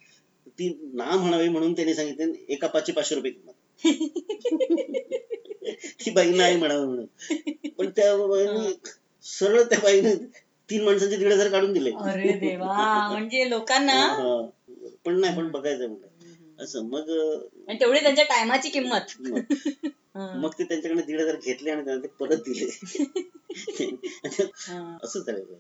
ती 0.48 0.90
ना 0.94 1.16
म्हणावी 1.16 1.50
म्हणून 1.50 1.74
त्यांनी 1.74 1.94
सांगितलं 1.94 2.32
एका 2.50 2.68
पाचशे 2.68 2.92
पाचशे 2.92 3.16
रुपये 3.16 3.32
किंमत 3.32 3.84
ती 6.06 6.12
बाई 6.12 6.32
नाही 6.32 6.58
म्हणावी 6.58 6.86
म्हणून 6.86 7.70
पण 7.70 7.90
त्या 7.90 8.28
बाईने 8.28 8.74
सरळ 9.24 9.64
त्या 9.64 9.80
बाईने 9.80 10.16
तीन 10.70 10.84
माणसांचे 10.84 11.18
दीड 11.18 11.32
हजार 11.32 11.50
काढून 11.50 11.74
दिले 11.74 11.92
अरे 11.92 12.34
देवा 12.34 13.08
म्हणजे 13.12 13.50
लोकांना. 13.50 14.48
पण 15.06 15.20
नाही 15.20 15.38
पण 15.38 15.52
बघायचं 15.52 15.88
म्हणलं. 15.88 16.64
असं 16.64 16.86
मग 16.86 17.10
तेवढी 17.80 18.00
त्यांच्या 18.00 18.26
टायमाची 18.26 18.70
किंमत 18.70 19.22
मग 20.16 20.52
ते 20.60 20.64
त्यांच्याकडे 20.64 21.02
दीड 21.02 21.20
हजार 21.22 21.36
घेतले 21.36 21.72
आणि 21.72 21.86
त्यांना 21.86 22.04
ते 22.04 22.08
परत 22.20 22.38
दिले. 22.38 22.66
असं 25.04 25.20
झालेलं 25.20 25.58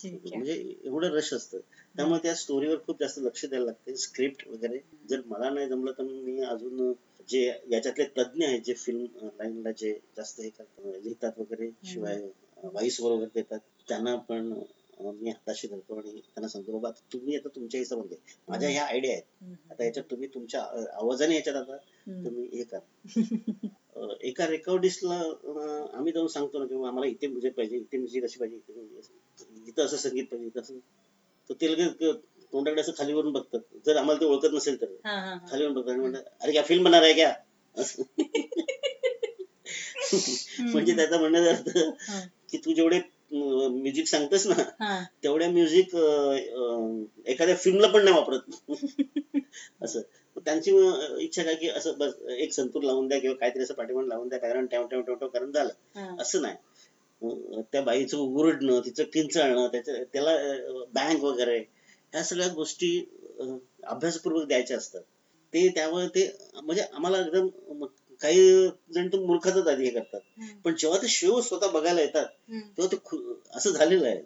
म्हणजे 0.00 0.52
एवढं 0.84 1.10
रश 1.10 1.32
असतं. 1.34 1.58
त्यामुळे 1.94 2.20
त्या 2.22 2.34
स्टोरीवर 2.34 2.76
खूप 2.86 3.00
जास्त 3.00 3.18
लक्ष 3.18 3.44
द्यायला 3.44 3.66
लागते. 3.66 3.96
स्क्रिप्ट 3.96 4.46
वगैरे 4.48 4.78
जर 5.10 5.20
मला 5.26 5.50
नाही 5.50 5.68
जमलं 5.68 5.92
तर 5.92 6.02
मी 6.02 6.42
अजून 6.42 6.92
जे 7.28 7.44
याच्यातले 7.72 8.04
तज्ञ 8.18 8.44
आहेत 8.44 8.60
जे 8.60 8.74
फिल्म 8.74 9.26
लाईनला 9.26 9.70
जे 9.70 9.92
जास्त 10.16 10.40
हे 10.40 10.48
करतात 10.48 10.84
लिहितात 11.02 11.38
वगैरे 11.38 11.70
शिवाय 11.84 12.20
व्हाईस 12.64 13.00
बरोबर 13.00 13.26
देतात 13.34 13.60
त्यांना 13.88 14.16
पण 14.16 14.52
मी 15.00 15.30
हाताशी 15.30 15.68
धरतो 15.68 15.94
आणि 15.94 16.10
त्यांना 16.10 16.48
सांगतो 16.48 16.78
बाबा 16.78 16.90
तुम्ही 17.12 17.36
आता 17.36 17.48
तुमच्या 17.48 17.80
हिशोबाने. 17.80 18.16
माझ्या 18.48 18.68
ह्या 18.68 18.84
आयडिया 18.84 19.12
आहेत. 19.12 19.22
आता 19.70 19.84
याच्यात 19.84 20.04
तुम्ही 20.10 20.28
तुमच्या 20.28 20.60
आवाजाने 20.92 21.34
याच्यात 21.34 21.56
आता. 21.56 21.76
तुम्ही 22.24 22.48
हे 22.52 22.64
करा. 22.64 23.04
एका 24.20 24.46
रेकॉर्डिस्टला 24.46 25.14
आम्ही 25.94 26.12
जाऊन 26.12 26.26
सांगतो 26.26 26.58
ना 26.58 26.66
किंवा 26.66 26.88
आम्हाला 26.88 27.06
इथे 27.06 27.26
म्युझिक 27.26 27.54
पाहिजे 27.54 27.76
इथे 27.76 27.98
म्युझिक 27.98 28.24
अशी 28.24 28.38
पाहिजे 28.38 28.56
इथे 28.56 28.98
अशी- 28.98 29.68
इथं 29.68 29.84
असं 29.84 29.96
संगीत 29.98 30.24
पाहिजे 30.24 30.46
इथं 30.46 30.60
असं 30.60 30.78
तर 31.50 31.54
ते 31.60 31.70
लगेच 31.72 32.14
तोंडाकडे 32.52 32.80
असं 32.80 32.92
खाली 32.98 33.12
वरून 33.12 33.32
बघतात 33.32 33.60
जर 33.86 33.96
आम्हाला 33.96 34.20
ते 34.20 34.26
ओळखत 34.26 34.54
नसेल 34.54 34.80
तर 34.80 34.86
हं, 34.86 35.10
हं, 35.10 35.32
हं. 35.32 35.46
खाली 35.50 35.62
वरून 35.64 35.74
बघतात 35.74 35.92
आणि 35.92 36.00
म्हणतात 36.00 36.22
अरे 36.40 36.52
क्या 36.52 36.62
फिल्म 36.62 36.84
बना 36.84 37.00
रहा 37.00 37.08
है 37.08 37.14
क्या 37.14 37.32
असं. 37.74 38.02
म्हणजे 40.62 40.94
त्याचा 40.96 41.18
म्हणण्याचा 41.18 41.50
अर्थ. 41.50 41.78
की 42.50 42.58
तू 42.58 42.72
जेवढे 42.72 43.00
म्युझिक 43.32 44.06
सांगतोस 44.06 44.46
ना. 44.46 45.02
तेवढ्या 45.22 45.48
म्युझिक 45.50 45.94
एखाद्या 47.26 47.56
फिल्मला 47.56 47.88
पण 47.88 48.04
नाही 48.04 48.16
वापरत 48.16 48.68
असं 49.82 50.00
त्यांची 50.48 50.70
इच्छा 51.24 51.42
काय 51.42 51.54
की 51.54 51.68
असं 51.68 51.98
बस 51.98 52.12
एक 52.30 52.52
संतूर 52.52 52.82
लावून 52.82 53.08
द्या 53.08 53.18
किंवा 53.18 53.34
काहीतरी 53.36 53.62
असं 53.62 53.74
पाठीमागे 53.74 54.08
लावून 54.08 54.28
द्या 54.28 54.38
कारण 54.38 54.66
टॅव 54.66 54.86
टॅव 54.86 55.00
टॅव 55.00 55.28
कारण 55.28 55.50
झालं. 55.52 55.72
असं 56.18 56.42
नाही 56.42 57.62
त्या 57.72 57.80
बाईचं 57.82 58.16
उरडणं 58.18 58.80
तिचं 58.80 59.04
किंचाळणं 59.04 59.66
त्याच्या 59.66 59.94
त्याला 60.04 60.36
बँक 60.94 61.22
वगैरे 61.24 61.58
ह्या 61.58 62.22
सगळ्या 62.22 62.48
गोष्टी 62.48 62.90
अभ्यासपूर्वक 63.84 64.46
द्यायच्या 64.46 64.76
असतात 64.76 65.02
ते 65.52 65.68
त्यामुळे 65.68 66.06
ते 66.06 66.26
म्हणजे 66.54 66.82
आम्हाला 66.82 67.18
एकदम 67.20 67.84
काही 68.20 68.68
जण 68.94 69.08
तर 69.08 69.18
मूर्खातच 69.18 69.66
आधी 69.68 69.84
हे 69.84 69.90
करतात. 69.90 70.20
पण 70.64 70.74
जेव्हा 70.74 70.98
ते 71.02 71.08
शो 71.08 71.40
स्वतः 71.40 71.70
बघायला 71.70 72.00
येतात. 72.00 72.26
तेव्हा 72.50 72.86
ते 72.86 72.96
असं 73.54 73.70
झालेलं 73.70 74.06
आहे 74.06 74.22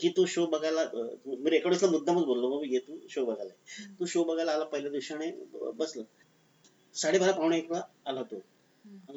की 0.00 0.08
तो 0.08 0.26
शो 0.26 0.46
बघायला 0.46 0.84
मी 1.26 1.50
रेकॉर्डर्सला 1.50 1.90
मुद्दामच 1.90 2.24
बोललो 2.24 2.50
बाबा 2.50 2.66
ये 2.70 2.78
तू 2.78 2.98
शो 3.10 3.24
बघायला. 3.24 3.52
तो 4.00 4.06
शो 4.06 4.24
बघायला 4.24 4.52
आला 4.52 4.64
पहिल्या 4.64 4.90
दिवशी 4.90 5.14
आणि 5.14 5.30
बसलं. 5.74 6.02
साडेबारा 6.94 7.32
पावणे 7.32 7.58
एकला 7.58 7.80
आला 8.06 8.22
तो. 8.22 8.36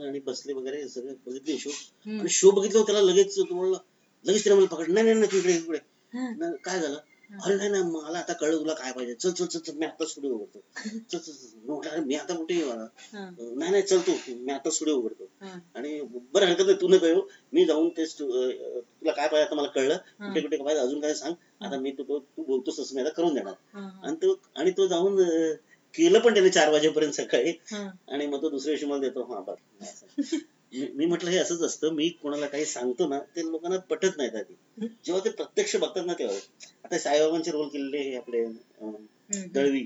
आणि 0.03 0.19
बसले 0.19 0.53
वगैरे 0.53 0.87
सगळे 0.89 1.13
बघितले 1.25 1.57
शो. 1.57 1.69
आणि 2.05 2.29
शो 2.29 2.51
बघितलं 2.51 2.81
त्याला 2.81 3.01
लगेच 3.01 3.39
तुम्हाला 3.39 3.77
लगेच 4.25 4.45
तिने 4.45 4.55
मला 4.55 4.65
पकड 4.65 4.91
नाही 4.91 5.05
नाही 5.05 5.19
नाही, 5.19 5.31
तू 5.31 5.37
इकडे 5.37 5.53
इकडे. 5.53 5.77
नाही, 6.13 6.57
काय 6.63 6.79
झालं? 6.79 6.97
अरे 7.31 7.55
नाही 7.55 7.69
नाही 7.69 7.83
मला 7.83 8.17
आता 8.19 8.33
कळलं 8.33 8.59
तुला 8.59 8.73
काय 8.73 8.91
पाहिजे. 8.91 9.13
चल 9.13 9.31
चल 9.31 9.45
चल 9.45 9.59
चल 9.59 9.73
मी 9.77 9.85
आता 9.85 10.05
स्टुडिओ 10.05 10.31
उघडतो. 10.33 10.59
चल 11.11 11.17
चल 11.17 11.31
म्हटलं, 11.65 12.03
मी 12.05 12.15
आता 12.15 12.33
कुठे. 12.33 12.55
नाही 13.13 13.71
नाही 13.71 13.83
चल 13.83 14.00
तू 14.00 14.11
मी 14.35 14.51
आता 14.51 14.69
स्टुडिओ 14.69 14.95
उघडतो. 14.95 15.27
आणि 15.75 16.01
बरं 16.33 16.45
हरकत 16.45 16.65
नाही 16.65 16.77
तू 16.81 16.88
नको 16.88 17.05
येऊ. 17.05 17.21
मी 17.53 17.65
जाऊन 17.65 17.89
ते 17.89 18.05
तुला 18.19 19.11
काय 19.11 19.27
पाहिजे 19.27 19.45
आता 19.47 19.55
मला 19.55 19.67
कळलं. 19.67 19.97
कुठे 20.27 20.41
कुठे 20.41 20.57
काय 20.57 20.65
पाहिजे 20.65 20.81
अजून 20.83 21.00
काय 21.01 21.13
सांग. 21.13 21.33
आता 21.61 21.77
मी 21.77 21.91
तू 21.91 22.03
तू 22.19 22.43
बोलतोस 22.43 22.79
तसं 22.79 22.95
मी 22.95 23.01
आता 23.01 23.09
करून 23.09 23.33
देणार. 23.33 23.53
आणि 24.03 24.15
तो 24.15 24.35
आणि 24.55 24.71
तो 24.71 24.88
जाऊन 24.88 25.21
केलं 25.93 26.19
पण 26.19 26.33
त्याने 26.33 26.50
चार 26.50 26.69
वाजेपर्यंत 26.71 27.13
सकाळी. 27.13 27.51
आणि 28.11 28.25
मग 28.27 28.41
तो 28.41 28.50
दुसऱ्या 28.50 28.73
दिवशी 28.73 28.85
मला 28.85 29.00
देतो. 29.00 29.23
हा 29.23 29.39
बघ. 29.39 29.55
मी 30.73 31.05
म्हटलं 31.05 31.29
हे 31.29 31.37
असंच 31.37 31.61
असतं. 31.61 31.93
मी 31.93 32.09
कोणाला 32.09 32.47
काही 32.47 32.65
सांगतो 32.65 33.07
ना 33.07 33.19
ते 33.35 33.45
लोकांना 33.45 33.77
पटत 33.79 34.17
नाहीत 34.17 34.35
आधी. 34.35 34.53
जेव्हा 35.05 35.23
ते 35.25 35.29
प्रत्यक्ष 35.29 35.75
बघतात 35.75 36.05
ना 36.05 36.13
तेव्हा. 36.13 36.37
आता 36.83 36.97
साईबाबांचे 36.97 37.51
रोल 37.51 37.67
केलेले 37.67 37.97
हे 37.97 38.15
आपले. 38.15 38.43
दळवी. 39.47 39.85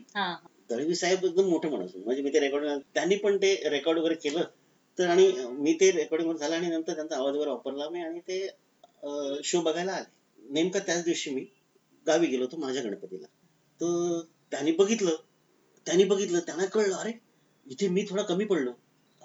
दळवी 0.69 0.95
साहेब 0.95 1.25
एकदम 1.25 1.49
मोठे 1.49 1.69
माणूस. 1.69 1.91
म्हणजे 1.95 2.21
मी 2.21 2.33
ते 2.33 2.39
रेकॉर्ड 2.39 2.65
त्यांनी 2.93 3.15
पण 3.15 3.37
ते 3.37 3.69
रेकॉर्ड 3.69 3.99
वगैरे 3.99 4.15
केलं. 4.15 4.43
तर 4.97 5.07
आणि 5.07 5.31
मी 5.51 5.73
ते 5.73 5.91
रेकॉर्डिंग 5.91 6.29
वगैरे 6.29 6.39
झालं 6.39 6.55
आणि 6.55 6.75
नंतर 6.75 6.95
त्यांचा 6.95 7.15
आवाज 7.15 7.35
वगैरे 7.35 7.49
वापरला 7.49 7.89
मी 7.89 8.01
आणि 8.01 8.19
ते 8.19 8.47
शो 9.43 9.61
बघायला 9.61 9.91
आले. 9.91 10.05
नेमका 10.39 10.79
त्याच 10.79 11.03
दिवशी 11.03 11.31
मी 11.31 11.45
गावी 12.07 12.27
गेलो 12.27 12.43
होतो 12.43 12.57
माझ्या 12.57 12.83
गणपतीला. 12.83 13.27
तर 13.79 14.21
त्यांनी 14.51 14.71
बघितलं. 14.71 15.15
त्यांनी 15.85 16.03
बघितलं. 16.03 16.39
त्यांना 16.39 16.65
कळलं 16.65 16.95
अरे 16.95 17.11
इथे 17.65 17.87
मी 17.87 18.05
थोडा 18.09 18.23
कमी 18.23 18.45
पडलो. 18.45 18.71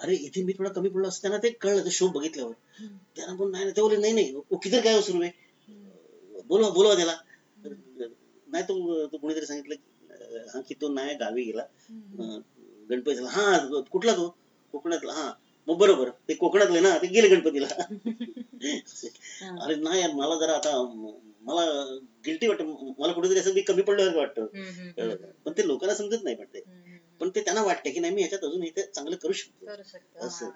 अरे 0.01 0.15
इथे 0.15 0.43
मी 0.43 0.53
थोडा 0.53 0.69
कमी 0.69 0.89
पडलो 0.89 1.07
असं 1.07 1.21
त्यांना 1.21 1.37
ते 1.37 1.49
कळलं 1.49 1.85
ते 1.85 1.91
शो 1.91 2.07
बघितल्यावर. 2.07 2.53
हं. 2.79 2.87
त्यांना 3.15 3.35
पण 3.35 3.51
नाही 3.51 3.71
ते 3.71 3.81
बोलले 3.81 3.97
नाही 3.97 4.13
नाही 4.13 4.33
वो 4.33 4.57
किधर 4.57 4.81
काय 4.81 5.01
सुरू 5.01 5.21
आहे. 5.21 5.31
बोलवा 6.47 6.69
बोलवा 6.69 6.95
त्याला. 6.95 7.15
नाही 8.47 8.63
तो 8.63 9.05
तो 9.05 9.17
कोणीतरी 9.17 9.45
सांगितलं 9.45 9.75
हा 10.53 10.61
की 10.61 10.73
तो 10.81 10.93
नाही 10.93 11.15
गावी 11.15 11.43
गेला. 11.43 11.63
हं. 11.89 12.39
गणपती 12.89 13.15
झाला 13.15 13.29
हा 13.29 13.57
कुठला 13.91 14.13
तो? 14.13 14.37
कोकणातला. 14.71 15.13
हा. 15.13 15.31
मग 15.67 15.77
बरोबर. 15.77 16.09
ते 16.09 16.33
कोकणातले 16.33 16.79
ना 16.79 16.97
ते 16.97 17.07
गेले 17.07 17.27
गणपतीला. 17.27 17.65
हं. 19.43 19.57
अरे 19.59 19.75
नाही 19.75 20.01
यार 20.01 20.11
मला 20.11 20.35
जरा 20.35 20.53
आता 20.53 20.71
मला 21.41 21.65
गिल्टी 22.25 22.47
वाटतं. 22.47 22.93
मला 22.99 23.13
कुठेतरी 23.13 23.39
असं 23.39 23.53
मी 23.53 23.61
कमी 23.61 23.81
पडल्यासारखं 23.81 24.19
वाटतं. 24.19 24.45
हं. 24.53 24.91
हं. 24.97 25.31
पण 25.45 25.51
ते 25.57 25.67
लोकांना 25.67 25.95
समजत 25.95 26.23
नाही 26.23 26.35
पण 26.35 26.45
ते. 26.45 26.59
हं. 26.59 26.70
पण 27.21 27.29
ते 27.29 27.41
त्यांना 27.41 27.61
वाटते 27.61 27.91
की 27.91 27.99
नाही 27.99 28.13
मी 28.13 28.21
ह्याच्यात 28.21 28.43
अजून 28.43 28.63
इथे 28.63 28.85
चांगलं 28.95 29.15
करू 29.15 29.33
शकतो. 29.33 29.65
असं. 30.19 30.49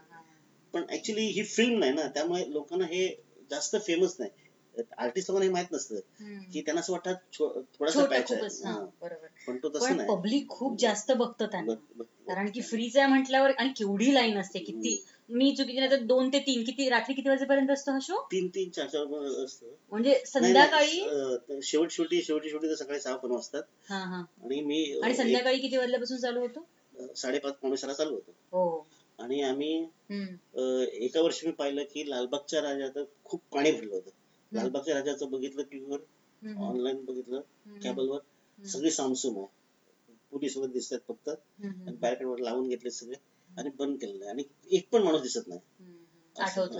पण 0.73 0.85
ऍक्च्युली 0.89 1.21
ही 1.21 1.43
फिल्म 1.43 1.79
नाही 1.79 1.91
ना 1.91 2.07
त्यामुळे 2.07 2.53
लोकांना 2.53 2.85
हे 2.85 3.07
जास्त 3.51 3.75
फेमस 3.75 4.15
नाही. 4.19 4.31
आर्टिस्ट 4.97 5.31
लोकांना 5.31 5.51
माहीत 5.51 5.67
नसतं. 5.71 5.95
की 6.53 6.61
त्यांना 6.61 6.81
असं 6.81 6.93
वाटतं 6.93 7.13
छो- 7.33 7.61
थोडासा 7.79 8.05
पॅच 8.05 8.31
पण 9.47 9.57
तो 9.57 9.69
तसं 9.69 9.95
नाही. 9.95 10.09
पब्लिक 10.09 10.47
खूप 10.49 10.79
जास्त 10.79 11.11
बघतं 11.11 11.45
त्यांना. 11.45 11.73
कारण 12.03 12.49
की 12.51 12.61
फ्रीच 12.61 12.97
आहे 12.97 13.07
म्हटल्यावर 13.07 13.51
आणि 13.57 13.69
केवढी 13.69 14.13
लाईन 14.13 14.37
असते. 14.37 14.59
किती 14.59 15.05
मी 15.29 15.55
चुकीची 15.55 15.91
तर 15.91 15.99
दोन 15.99 16.29
ते 16.33 16.39
तीन 16.39 16.63
किती 16.63 16.89
रात्री 16.89 17.13
किती 17.13 17.29
वाजेपर्यंत 17.29 17.69
असतो 17.69 17.91
हा 17.91 17.99
शो 18.01 18.27
तीन 18.31 18.47
तीन 18.47 18.69
चार 18.69 18.87
चार 18.87 19.27
असतं. 19.45 19.67
म्हणजे 19.89 20.23
संध्याकाळी? 20.27 21.09
शेवट 21.63 21.91
शेवटी 21.91 22.21
शेवटी 22.21 22.49
शेवटी 22.49 22.69
तर 22.69 22.75
सकाळी 22.75 22.99
सहा 22.99 23.15
पण 23.15 23.31
वाजतात. 23.31 23.63
आणि 24.43 24.61
मी 24.61 24.99
आणि 25.03 25.13
संध्याकाळी 25.13 25.57
किती 25.59 25.77
वाजल्यापासून 25.77 26.17
चालू 26.17 26.39
होतो? 26.39 26.67
साडेपाच 27.15 27.53
पावणे 27.53 27.77
सहाला 27.77 27.93
चालू 27.93 28.13
होतो. 28.13 28.31
हो. 28.31 28.87
आणि 29.19 29.41
आम्ही 29.41 29.87
एका 31.05 31.21
वर्षी 31.21 31.47
मी 31.47 31.53
पाहिलं 31.53 31.83
की 31.83 32.09
लालबागच्या 32.09 32.61
राजाचं 32.61 33.03
खूप 33.23 33.41
पाणी 33.51 33.71
भरलं 33.71 33.95
होतं. 33.95 34.09
लालबागच्या 34.55 34.95
राजाचं 34.95 35.29
बघितलं 35.29 35.61
टीव्हीवर. 35.61 35.99
ऑनलाईन 36.57 37.03
बघितलं. 37.05 37.41
केबलवर. 37.81 38.19
सगळी 38.65 38.91
सामसूम 38.91 39.37
आहे. 39.39 39.47
पोलीस 40.31 40.57
वगैरे 40.57 40.73
दिसतात 40.73 40.99
फक्त. 41.07 41.29
आणि 41.87 41.95
बॅरिकेड 41.95 42.27
वर 42.27 42.39
लावून 42.39 42.67
घेतले 42.67 42.91
सगळे 42.91 43.15
आणि 43.57 43.69
बंद 43.69 43.97
केलेलं 44.01 44.23
आहे. 44.25 44.31
आणि 44.31 44.43
एक 44.71 44.87
पण 44.91 45.03
माणूस 45.03 45.21
दिसत 45.21 45.47
नाही. 45.47 45.59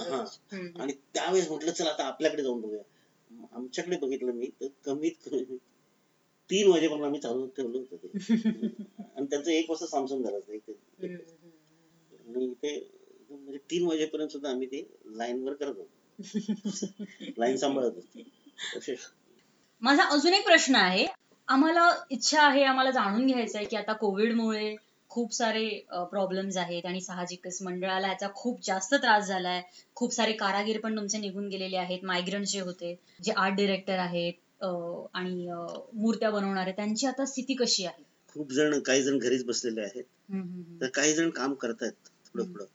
हा. 0.10 0.24
आणि 0.80 0.94
त्यावेळेस 1.14 1.50
म्हटलं 1.50 1.72
चला 1.72 1.90
आता 1.90 2.04
आपल्याकडे 2.04 2.44
जाऊन 2.44 2.62
बघूया. 2.62 2.82
आमच्याकडे 3.52 3.98
बघितलं 3.98 4.32
मी 4.32 4.48
तर 4.62 4.68
कमीत 4.84 5.12
कमी 5.26 5.58
तीन 6.50 6.68
वाजेपर्यंत 6.68 7.06
आम्ही 7.06 7.20
चालू 7.20 7.48
ठेवलं 7.48 7.78
होतं 7.78 7.96
ते. 7.96 8.08
आणि 9.18 9.26
त्यांचं 9.26 9.52
एक 9.52 9.70
वाजता 9.70 9.86
सॅमसंग 9.86 10.24
झालं. 10.24 10.40
आणि 12.26 12.54
ते 12.54 12.90
म्हणजे 13.30 13.58
तीन 13.58 13.88
वाजेपर्यंत 13.88 14.30
सुद्धा 14.30 14.50
आम्ही 14.50 14.68
ते 14.68 14.88
लाईन 15.06 15.44
वर 15.44 15.54
करत 15.54 15.68
होतो. 15.68 15.90
लाईन 16.20 17.58
सांभाळत 17.58 18.18
माझा 19.82 20.04
अजून 20.04 20.34
एक 20.34 20.46
प्रश्न 20.46 20.76
आहे. 20.76 21.06
आम्हाला 21.48 21.90
इच्छा 22.10 22.42
आहे 22.42 22.64
आम्हाला 22.64 22.92
जाणून 22.92 23.26
घ्यायचं 23.26 23.58
आहे 23.58 23.68
की 23.68 23.76
आता 23.76 23.94
कोविडमुळे 23.94 24.76
खूप 25.12 25.34
सारे 25.34 25.68
प्रॉब्लेम्स 26.12 26.58
आहेत 26.58 26.86
आणि 26.86 27.02
साहजिकच 27.02 27.62
मंडळाला 27.62 28.08
याचा 28.08 28.28
खूप 28.36 28.60
जास्त 28.66 28.94
त्रास 28.96 29.28
झालाय. 29.28 29.62
खूप 29.96 30.14
सारे 30.14 30.32
कारागीर 30.34 30.80
पण 30.80 30.96
तुमचे 30.98 31.18
निघून 31.18 31.48
गेलेले 31.48 31.78
आहेत. 31.78 32.04
मायग्रंट 32.04 32.46
जे 32.46 32.60
होते 32.60 32.96
जे 33.24 33.32
आर्ट 33.32 33.56
डिरेक्टर 33.56 34.00
आहेत 34.00 34.64
आणि 34.64 35.48
मूर्त्या 35.94 36.30
बनवणारे 36.32 36.72
त्यांची 36.72 37.08
आता 37.08 37.26
स्थिती 37.26 37.54
कशी 37.54 37.86
आहे? 37.86 38.04
खूप 38.36 38.52
जण 38.52 38.80
काही 38.80 39.04
जण 39.04 39.18
घरीच 39.18 39.46
बसलेले 39.46 39.82
आहेत. 39.82 40.04
तर 40.82 40.88
काही 40.88 41.14
जण 41.14 41.30
काम 41.30 41.54
करतायत 41.54 42.08
थोडं. 42.26 42.44
थोडं. 42.44 42.66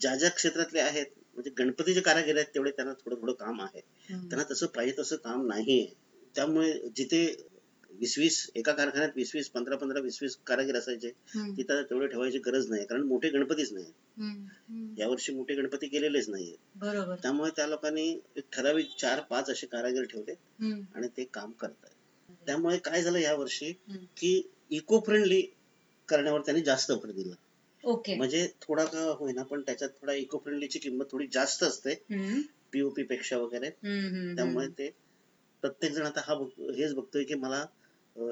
ज्या 0.00 0.14
ज्या 0.16 0.30
क्षेत्रातले 0.30 0.80
आहेत 0.80 1.06
म्हणजे 1.34 1.50
गणपतीचे 1.58 2.00
कारागीर 2.00 2.36
आहेत 2.36 2.46
तेवढे 2.54 2.70
त्यांना 2.70 2.92
थोडं 2.94 3.16
थोडं 3.20 3.32
काम 3.32 3.60
आहे. 3.60 3.80
त्यांना 4.08 4.42
तसं 4.50 4.66
पाहिजे 4.66 4.94
तसं 4.98 5.16
काम 5.16 5.46
नाहीये. 5.46 5.86
त्यामुळे 6.34 6.72
जिथे 6.96 7.24
वीस 7.90 8.18
वीस 8.18 8.50
एका 8.54 8.72
कारखान्यात 8.72 9.10
वीस 9.16 9.30
वीस 9.34 9.48
पंधरा 9.50 9.76
पंधरा 9.76 10.00
वीस 10.00 10.18
वीस 10.22 10.36
कारागीर 10.46 10.76
असायचे 10.76 11.10
तिथं 11.56 11.82
तेवढे 11.82 12.06
ठेवायची 12.06 12.38
गरज 12.38 12.68
नाही. 12.70 12.84
कारण 12.84 13.02
मोठे 13.02 13.28
गणपतीच 13.28 13.72
नाही. 13.72 13.92
यावर्षी 14.98 15.32
मोठे 15.32 15.54
गणपती 15.54 15.86
केलेलेच 15.88 16.28
नाहीये 16.28 16.56
त्यामुळे 17.22 17.50
त्या 17.56 17.66
लोकांनी 17.66 18.08
एक 18.36 18.44
ठराविक 18.52 18.88
चार 19.00 19.20
पाच 19.20 19.50
असे 19.50 19.66
कारागीर 19.66 20.04
ठेवले 20.04 20.34
आणि 20.94 21.08
ते 21.16 21.24
काम 21.24 21.52
करतायत. 21.52 21.94
त्यामुळे 22.46 22.78
काय 22.78 23.02
झालं 23.02 23.18
या 23.18 23.34
वर्षी. 23.34 23.72
की 24.16 24.40
इको 24.70 25.00
फ्रेंडली 25.00 25.42
करण्यावर 26.08 26.40
त्यांनी 26.40 26.62
जास्त 26.62 26.92
भर 26.92 27.10
दिला. 27.10 27.34
ओके. 27.84 28.14
म्हणजे 28.14 28.46
थोडा 28.62 28.84
का 28.84 29.04
होईना 29.18 29.42
पण 29.42 29.62
त्याच्यात 29.62 29.90
थोडा 29.90 30.12
इको 30.12 30.38
फ्रेंडलीची 30.38 30.78
किंमत 30.78 31.04
थोडी 31.10 31.26
जास्त 31.32 31.62
असते. 31.62 31.94
पीओपी 32.72 33.02
पेक्षा 33.02 33.38
वगैरे. 33.38 33.70
त्यामुळे. 34.36 34.68
ते 34.68 34.90
प्रत्येक 35.62 35.92
जण 35.92 36.06
आता 36.06 36.20
हा 36.24 36.34
हेच 36.78 36.94
बघतोय 36.94 37.24
की 37.24 37.34
मला 37.34 37.64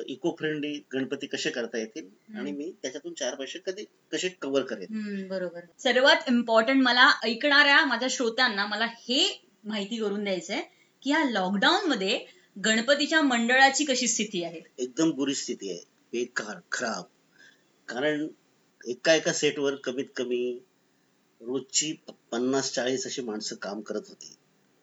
इको 0.08 0.34
फ्रेंडली 0.38 0.72
गणपती 0.92 1.26
कसे 1.26 1.50
करता 1.50 1.78
येतील 1.78 2.36
आणि 2.36 2.52
मी 2.52 2.70
त्याच्यातून 2.82 3.12
चार 3.12 3.34
पैसे 3.34 3.58
कधी 3.66 3.84
कसे 4.12 4.28
कव्हर 4.28 4.62
करेन? 4.62 5.26
बरोबर. 5.28 5.60
सर्वात 5.78 6.28
इम्पॉर्टंट 6.28 6.82
मला 6.82 7.10
ऐकणाऱ्या 7.24 7.84
माझ्या 7.84 8.08
श्रोत्यांना 8.10 8.66
मला 8.66 8.86
हे 8.86 9.48
माहिती 9.64 9.96
करून 9.96 10.24
द्यायचंय 10.24 10.60
की 11.02 11.10
या 11.10 11.24
लॉकडाऊन 11.30 11.88
मध्ये 11.88 12.18
गणपतीच्या 12.64 13.20
मंडळाची 13.22 13.84
कशी 13.84 14.08
स्थिती 14.08 14.44
आहे? 14.44 14.60
एकदम 14.78 15.10
बुरी 15.10 15.34
स्थिती 15.34 15.70
आहे. 15.70 15.80
बेकार 16.12 16.60
खराब. 16.72 17.04
कारण 17.88 18.26
एका 18.86 19.14
एका 19.14 19.32
सेटवर 19.32 19.74
कमीत 19.74 20.04
कमी 20.16 20.58
रोजची 21.40 21.92
पन्नास 22.32 22.72
चाळीस 22.72 23.06
अशी 23.06 23.22
माणसं 23.22 23.56
काम 23.56 23.80
करत 23.80 24.02
होती. 24.08 24.34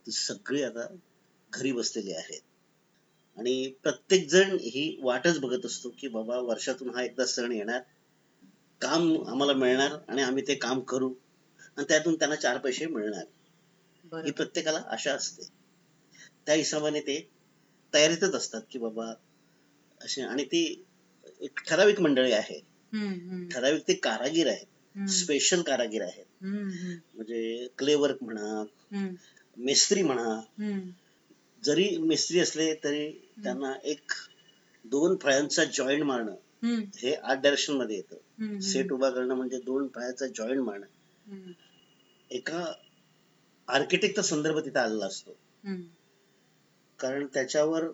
ती 0.06 0.12
सगळी 0.12 0.64
आता 0.64 0.96
घरी 1.54 1.72
बसलेली 1.72 2.14
आहेत. 2.14 2.42
आणि 3.38 3.74
प्रत्येक 3.84 4.30
जण 4.30 4.58
ही 4.62 4.98
वाटच 5.02 5.40
बघत 5.40 5.66
असतो 5.66 5.90
की 5.90 6.08
बाबा 6.08 6.38
वर्षातून 6.38 6.96
हा 6.96 7.04
एकदा 7.04 7.26
सण 7.26 7.52
येणार. 7.52 7.82
काम 8.82 9.24
आम्हाला 9.28 9.54
मिळणार 9.54 9.98
आणि 10.08 10.22
आम्ही 10.22 10.48
ते 10.48 10.56
काम 10.56 10.80
करू. 10.80 11.14
आणि 11.78 11.86
त्यातून 11.90 12.16
त्यांना 12.16 12.36
चार 12.36 12.58
पैसे 12.58 12.86
मिळणार. 12.86 13.24
ही 14.26 14.32
प्रत्येकाला 14.32 14.84
आशा 14.88 15.14
असते. 15.14 15.44
त्या 16.46 16.56
हिशोबाने 16.56 17.02
ते 17.02 17.30
तयारीतच 17.94 18.36
असतात 18.36 18.62
की 18.72 18.80
बाबा 18.80 19.14
असे 20.02 20.22
आणि 20.22 20.44
ती 20.44 20.86
एक 21.42 21.60
ठराविक 21.68 22.02
मंडळी 22.02 22.32
आहे. 22.32 22.69
ठराविक 23.52 23.88
ते 23.88 23.94
कारागीर 23.94 24.48
आहेत. 24.48 24.66
स्पेशल 25.10 25.62
कारागीर 25.62 26.02
आहेत. 26.02 26.26
म्हणजे 27.16 27.68
क्ले 27.78 27.96
वर्क 27.96 28.24
म्हणा 28.24 28.64
मिस्त्री 29.58 30.04
म्हणा 30.04 30.40
जरी 31.64 31.88
मिस्त्री 31.98 32.40
असले 32.40 32.74
तरी 32.74 33.10
त्यांना 33.44 33.74
एक 33.84 34.12
दोन 34.86 35.16
फळ्यांचा 35.22 35.64
जॉईंट 35.64 36.04
मारणं 36.04 36.36
हे 36.98 37.14
आर्ट 37.14 37.42
डायरेक्शनमध्ये 37.42 37.96
येतं. 37.96 38.60
सेट 38.62 38.92
उभा 38.92 39.10
करणं 39.10 39.36
म्हणजे 39.36 39.60
दोन 39.60 39.88
फळ्याचा 39.88 40.28
जॉईंट 40.28 40.62
मारणं. 40.62 40.86
एका 42.32 42.74
आर्किटेक्टचा 43.68 44.22
संदर्भ 44.22 44.60
तिथे 44.60 44.80
आलेला 44.80 45.06
असतो. 45.06 45.38
कारण 47.00 47.26
त्याच्यावर 47.26 47.88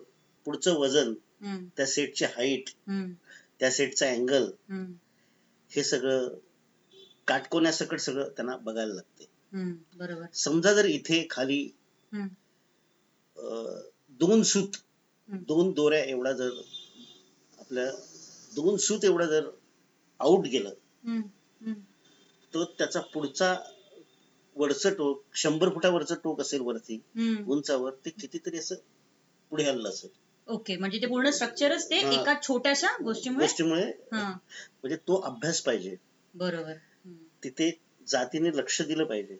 पुढचं 0.46 0.74
वजन 0.74 1.12
त्या 1.76 1.86
सेटची 1.86 2.24
हाईट 2.24 2.70
त्या 3.60 3.70
सेटचा 3.70 4.08
अँगल 4.10 4.50
हे 5.70 5.82
सगळं 5.84 6.28
काटकोण्यासकट 7.28 8.00
सगळं 8.00 8.28
त्यांना 8.28 8.56
बघायला 8.56 8.94
लागते. 8.94 9.24
बरोबर. 9.96 10.26
समजा 10.34 10.72
जर 10.74 10.84
इथे 10.84 11.26
खाली 11.30 11.68
दोन 14.20 14.42
सूत. 14.42 14.76
दोन 15.28 15.72
दोऱ्या 15.72 16.04
एवढा 16.04 16.32
जर 16.32 16.50
आपल्या 17.58 17.90
दोन 18.54 18.76
सूत 18.76 19.04
एवढा 19.04 19.26
जर 19.26 19.48
आउट 20.20 20.46
गेलं 20.46 20.74
तर 22.52 22.64
त्याचा 22.78 23.00
पुढचा 23.00 23.54
वरचं 24.56 24.94
टोक 24.94 25.22
शंभर 25.34 25.68
फुटावरचं 25.68 26.14
टोक 26.14 26.40
असेल 26.40 26.60
वरती. 26.60 27.00
उंचावर 27.46 27.92
ते 28.04 28.10
कितीतरी 28.10 28.58
असं 28.58 28.74
पुढे 29.50 29.64
हल्लं 29.64 29.88
असेल. 29.88 30.10
ओके 30.48 30.76
म्हणजे 30.76 30.98
ते 30.98 31.06
पूर्ण 31.06 31.30
स्ट्रक्चरच 31.30 31.90
ते. 31.90 31.96
एका 31.96 32.34
छोट्याशा 32.42 32.88
गोष्टीमुळे? 33.02 33.46
गोष्टीमुळे 33.46 33.84
हा. 34.12 34.30
म्हणजे 34.82 34.96
तो 34.96 35.20
अभ्यास 35.20 35.60
पाहिजे. 35.60 35.96
बरोबर. 36.34 36.74
तिथे 37.44 37.70
जातीने 38.08 38.48
लक्ष 38.48 38.82
दिलं 38.82 39.04
पाहिजे. 39.04 39.38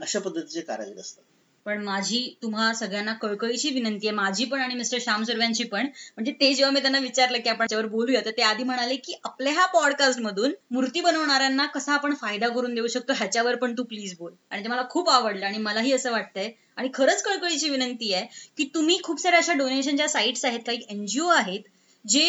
अशा 0.00 0.18
पद्धतीचे 0.18 0.60
कारागीर 0.60 0.98
असतात. 0.98 1.24
पण 1.66 1.82
माझी 1.84 2.18
तुम्हा 2.42 2.72
सगळ्यांना 2.74 3.12
कळकळीची 3.14 3.70
विनंती 3.70 4.06
आहे. 4.06 4.14
माझी 4.16 4.44
पण 4.44 4.60
आणि 4.60 4.74
मिस्टर 4.74 4.98
श्याम 5.00 5.22
सर्वांची 5.24 5.64
पण. 5.64 5.86
म्हणजे 6.16 6.32
ते 6.40 6.52
जेव्हा 6.54 6.70
मी 6.72 6.80
त्यांना 6.80 6.98
विचारलं 6.98 7.38
की 7.38 7.48
आपण 7.48 7.58
त्याच्यावर 7.60 7.86
बोलूया 7.88 8.20
तर 8.24 8.30
ते 8.36 8.42
आधी 8.42 8.64
म्हणाले 8.64 8.96
की 8.96 9.14
आपल्या 9.24 9.52
ह्या 9.52 9.66
पॉडकास्ट 9.74 10.20
मधून 10.20 10.52
मूर्ती 10.70 11.00
बनवणाऱ्यांना 11.00 11.66
कसा 11.66 11.92
आपण 11.94 12.14
फायदा 12.14 12.48
करून 12.48 12.74
देऊ 12.74 12.86
शकतो 12.88 13.12
ह्याच्यावर 13.12 13.56
पण 13.56 13.74
तू 13.78 13.82
प्लीज 13.84 14.14
बोल. 14.18 14.32
आणि 14.50 14.64
ते 14.64 14.68
मला 14.68 14.82
खूप 14.90 15.10
आवडलं 15.10 15.46
आणि 15.46 15.58
मलाही 15.60 15.92
असं 15.92 16.12
वाटतंय. 16.12 16.50
आणि 16.76 16.88
खरंच 16.94 17.22
कळकळीची 17.22 17.68
विनंती 17.68 18.12
आहे 18.14 18.26
की 18.58 18.64
तुम्ही 18.74 18.98
खूप 19.04 19.20
साऱ्या 19.20 19.38
अशा 19.38 19.52
डोनेशनच्या 19.54 20.08
साईट्स 20.08 20.44
आहेत 20.44 20.60
काही 20.66 20.84
एनजीओ 20.90 21.26
आहेत 21.30 21.62
जे 22.04 22.26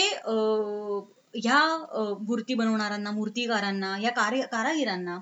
ह्या 1.35 1.59
मूर्ती 2.21 2.53
बनवणाऱ्यांना 2.53 3.11
मूर्तिकारांना 3.11 3.95
या 3.99 4.09
कार्य 4.11 4.41
कारागिरांना 4.51 5.17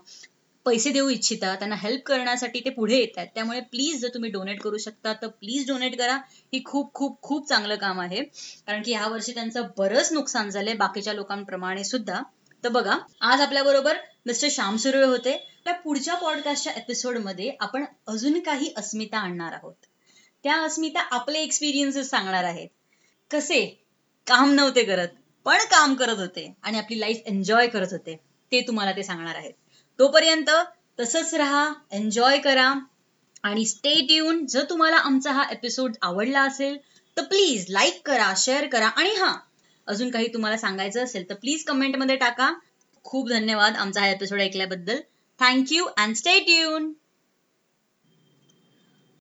पैसे 0.65 0.89
देऊ 0.89 1.09
इच्छिता 1.09 1.55
त्यांना 1.55 1.75
हेल्प 1.75 2.01
करण्यासाठी 2.05 2.59
ते 2.59 2.69
पुढे 2.69 2.97
येत 2.97 3.17
आहेत 3.17 3.27
त्यामुळे 3.35 3.59
प्लीज 3.59 4.01
जर 4.01 4.07
तुम्ही 4.07 4.31
डोनेट 4.31 4.61
करू 4.61 4.77
शकता 4.77 5.13
तर 5.13 5.27
प्लीज 5.27 5.67
डोनेट 5.67 5.97
करा. 5.97 6.15
ही 6.53 6.61
खूप 6.65 6.93
खूप 6.93 7.21
खूप 7.21 7.47
चांगलं 7.49 7.75
काम 7.75 7.99
आहे. 8.01 8.23
कारण 8.67 8.81
की 8.81 8.93
ह्या 8.93 9.07
वर्षी 9.07 9.33
त्यांचं 9.33 9.67
बरंच 9.77 10.11
नुकसान 10.13 10.49
झालंय 10.49 10.73
बाकीच्या 10.73 11.13
लोकांप्रमाणे 11.13 11.83
सुद्धा. 11.83 12.21
तर 12.63 12.69
बघा 12.69 12.97
आज 13.21 13.41
आपल्याबरोबर 13.41 13.97
मिस्टर 14.25 14.47
श्याम 14.51 14.77
सुर्वे 14.77 15.03
होते. 15.03 15.37
त्या 15.63 15.73
पुढच्या 15.73 16.15
पॉडकास्टच्या 16.15 16.73
एपिसोडमध्ये 16.73 17.51
आपण 17.59 17.85
अजून 18.07 18.39
काही 18.39 18.73
अस्मिता 18.77 19.17
आणणार 19.17 19.53
आहोत. 19.53 19.75
त्या 20.43 20.55
अस्मिता 20.55 20.99
आपले 21.11 21.39
एक्सपिरियन्सेस 21.39 22.09
सांगणार 22.09 22.43
आहेत. 22.43 22.69
कसे? 23.31 23.83
काम 24.27 24.53
नव्हते 24.53 24.83
करत 24.83 25.07
पण 25.45 25.57
काम 25.57 25.93
करत 25.95 26.19
होते. 26.19 26.53
आणि 26.63 26.77
आपली 26.77 26.99
लाईफ 26.99 27.17
एन्जॉय 27.25 27.67
करत 27.67 27.87
होते. 27.91 28.15
ते 28.51 28.61
तुम्हाला 28.61 28.91
ते 28.91 29.03
सांगणार 29.03 29.35
आहेत. 29.35 29.53
तोपर्यंत 29.99 30.49
तसंच 30.99 31.33
राहा 31.33 31.73
एन्जॉय 31.91 32.37
करा 32.37 32.73
आणि 33.43 33.65
स्टे 33.65 33.93
ट्यून 34.01 34.45
जर 34.45 34.63
तुम्हाला 34.69 34.95
आमचा 34.95 35.31
हा 35.31 35.43
एपिसोड 35.51 35.93
आवडला 36.01 36.41
असेल 36.41 36.77
तर 37.17 37.23
प्लीज 37.23 37.65
लाईक 37.69 38.01
करा 38.05 38.33
शेअर 38.37 38.67
करा 38.67 38.87
आणि 38.87 39.09
हा 39.09 39.35
अजून 39.87 40.09
काही 40.11 40.27
तुम्हाला 40.27 40.57
सांगायचं 40.57 41.03
असेल 41.03 41.29
तर 41.29 41.35
प्लीज 41.35 41.63
कमेंटमध्ये 41.63 42.15
टाका. 42.15 42.53
खूप 43.03 43.29
धन्यवाद 43.29 43.75
आमचा 43.75 44.01
हा 44.01 44.07
एपिसोड 44.07 44.41
ऐकल्याबद्दल. 44.41 44.99
Thank you 45.39 45.85
and 45.97 46.15
stay 46.15 46.39
tune 46.39 46.91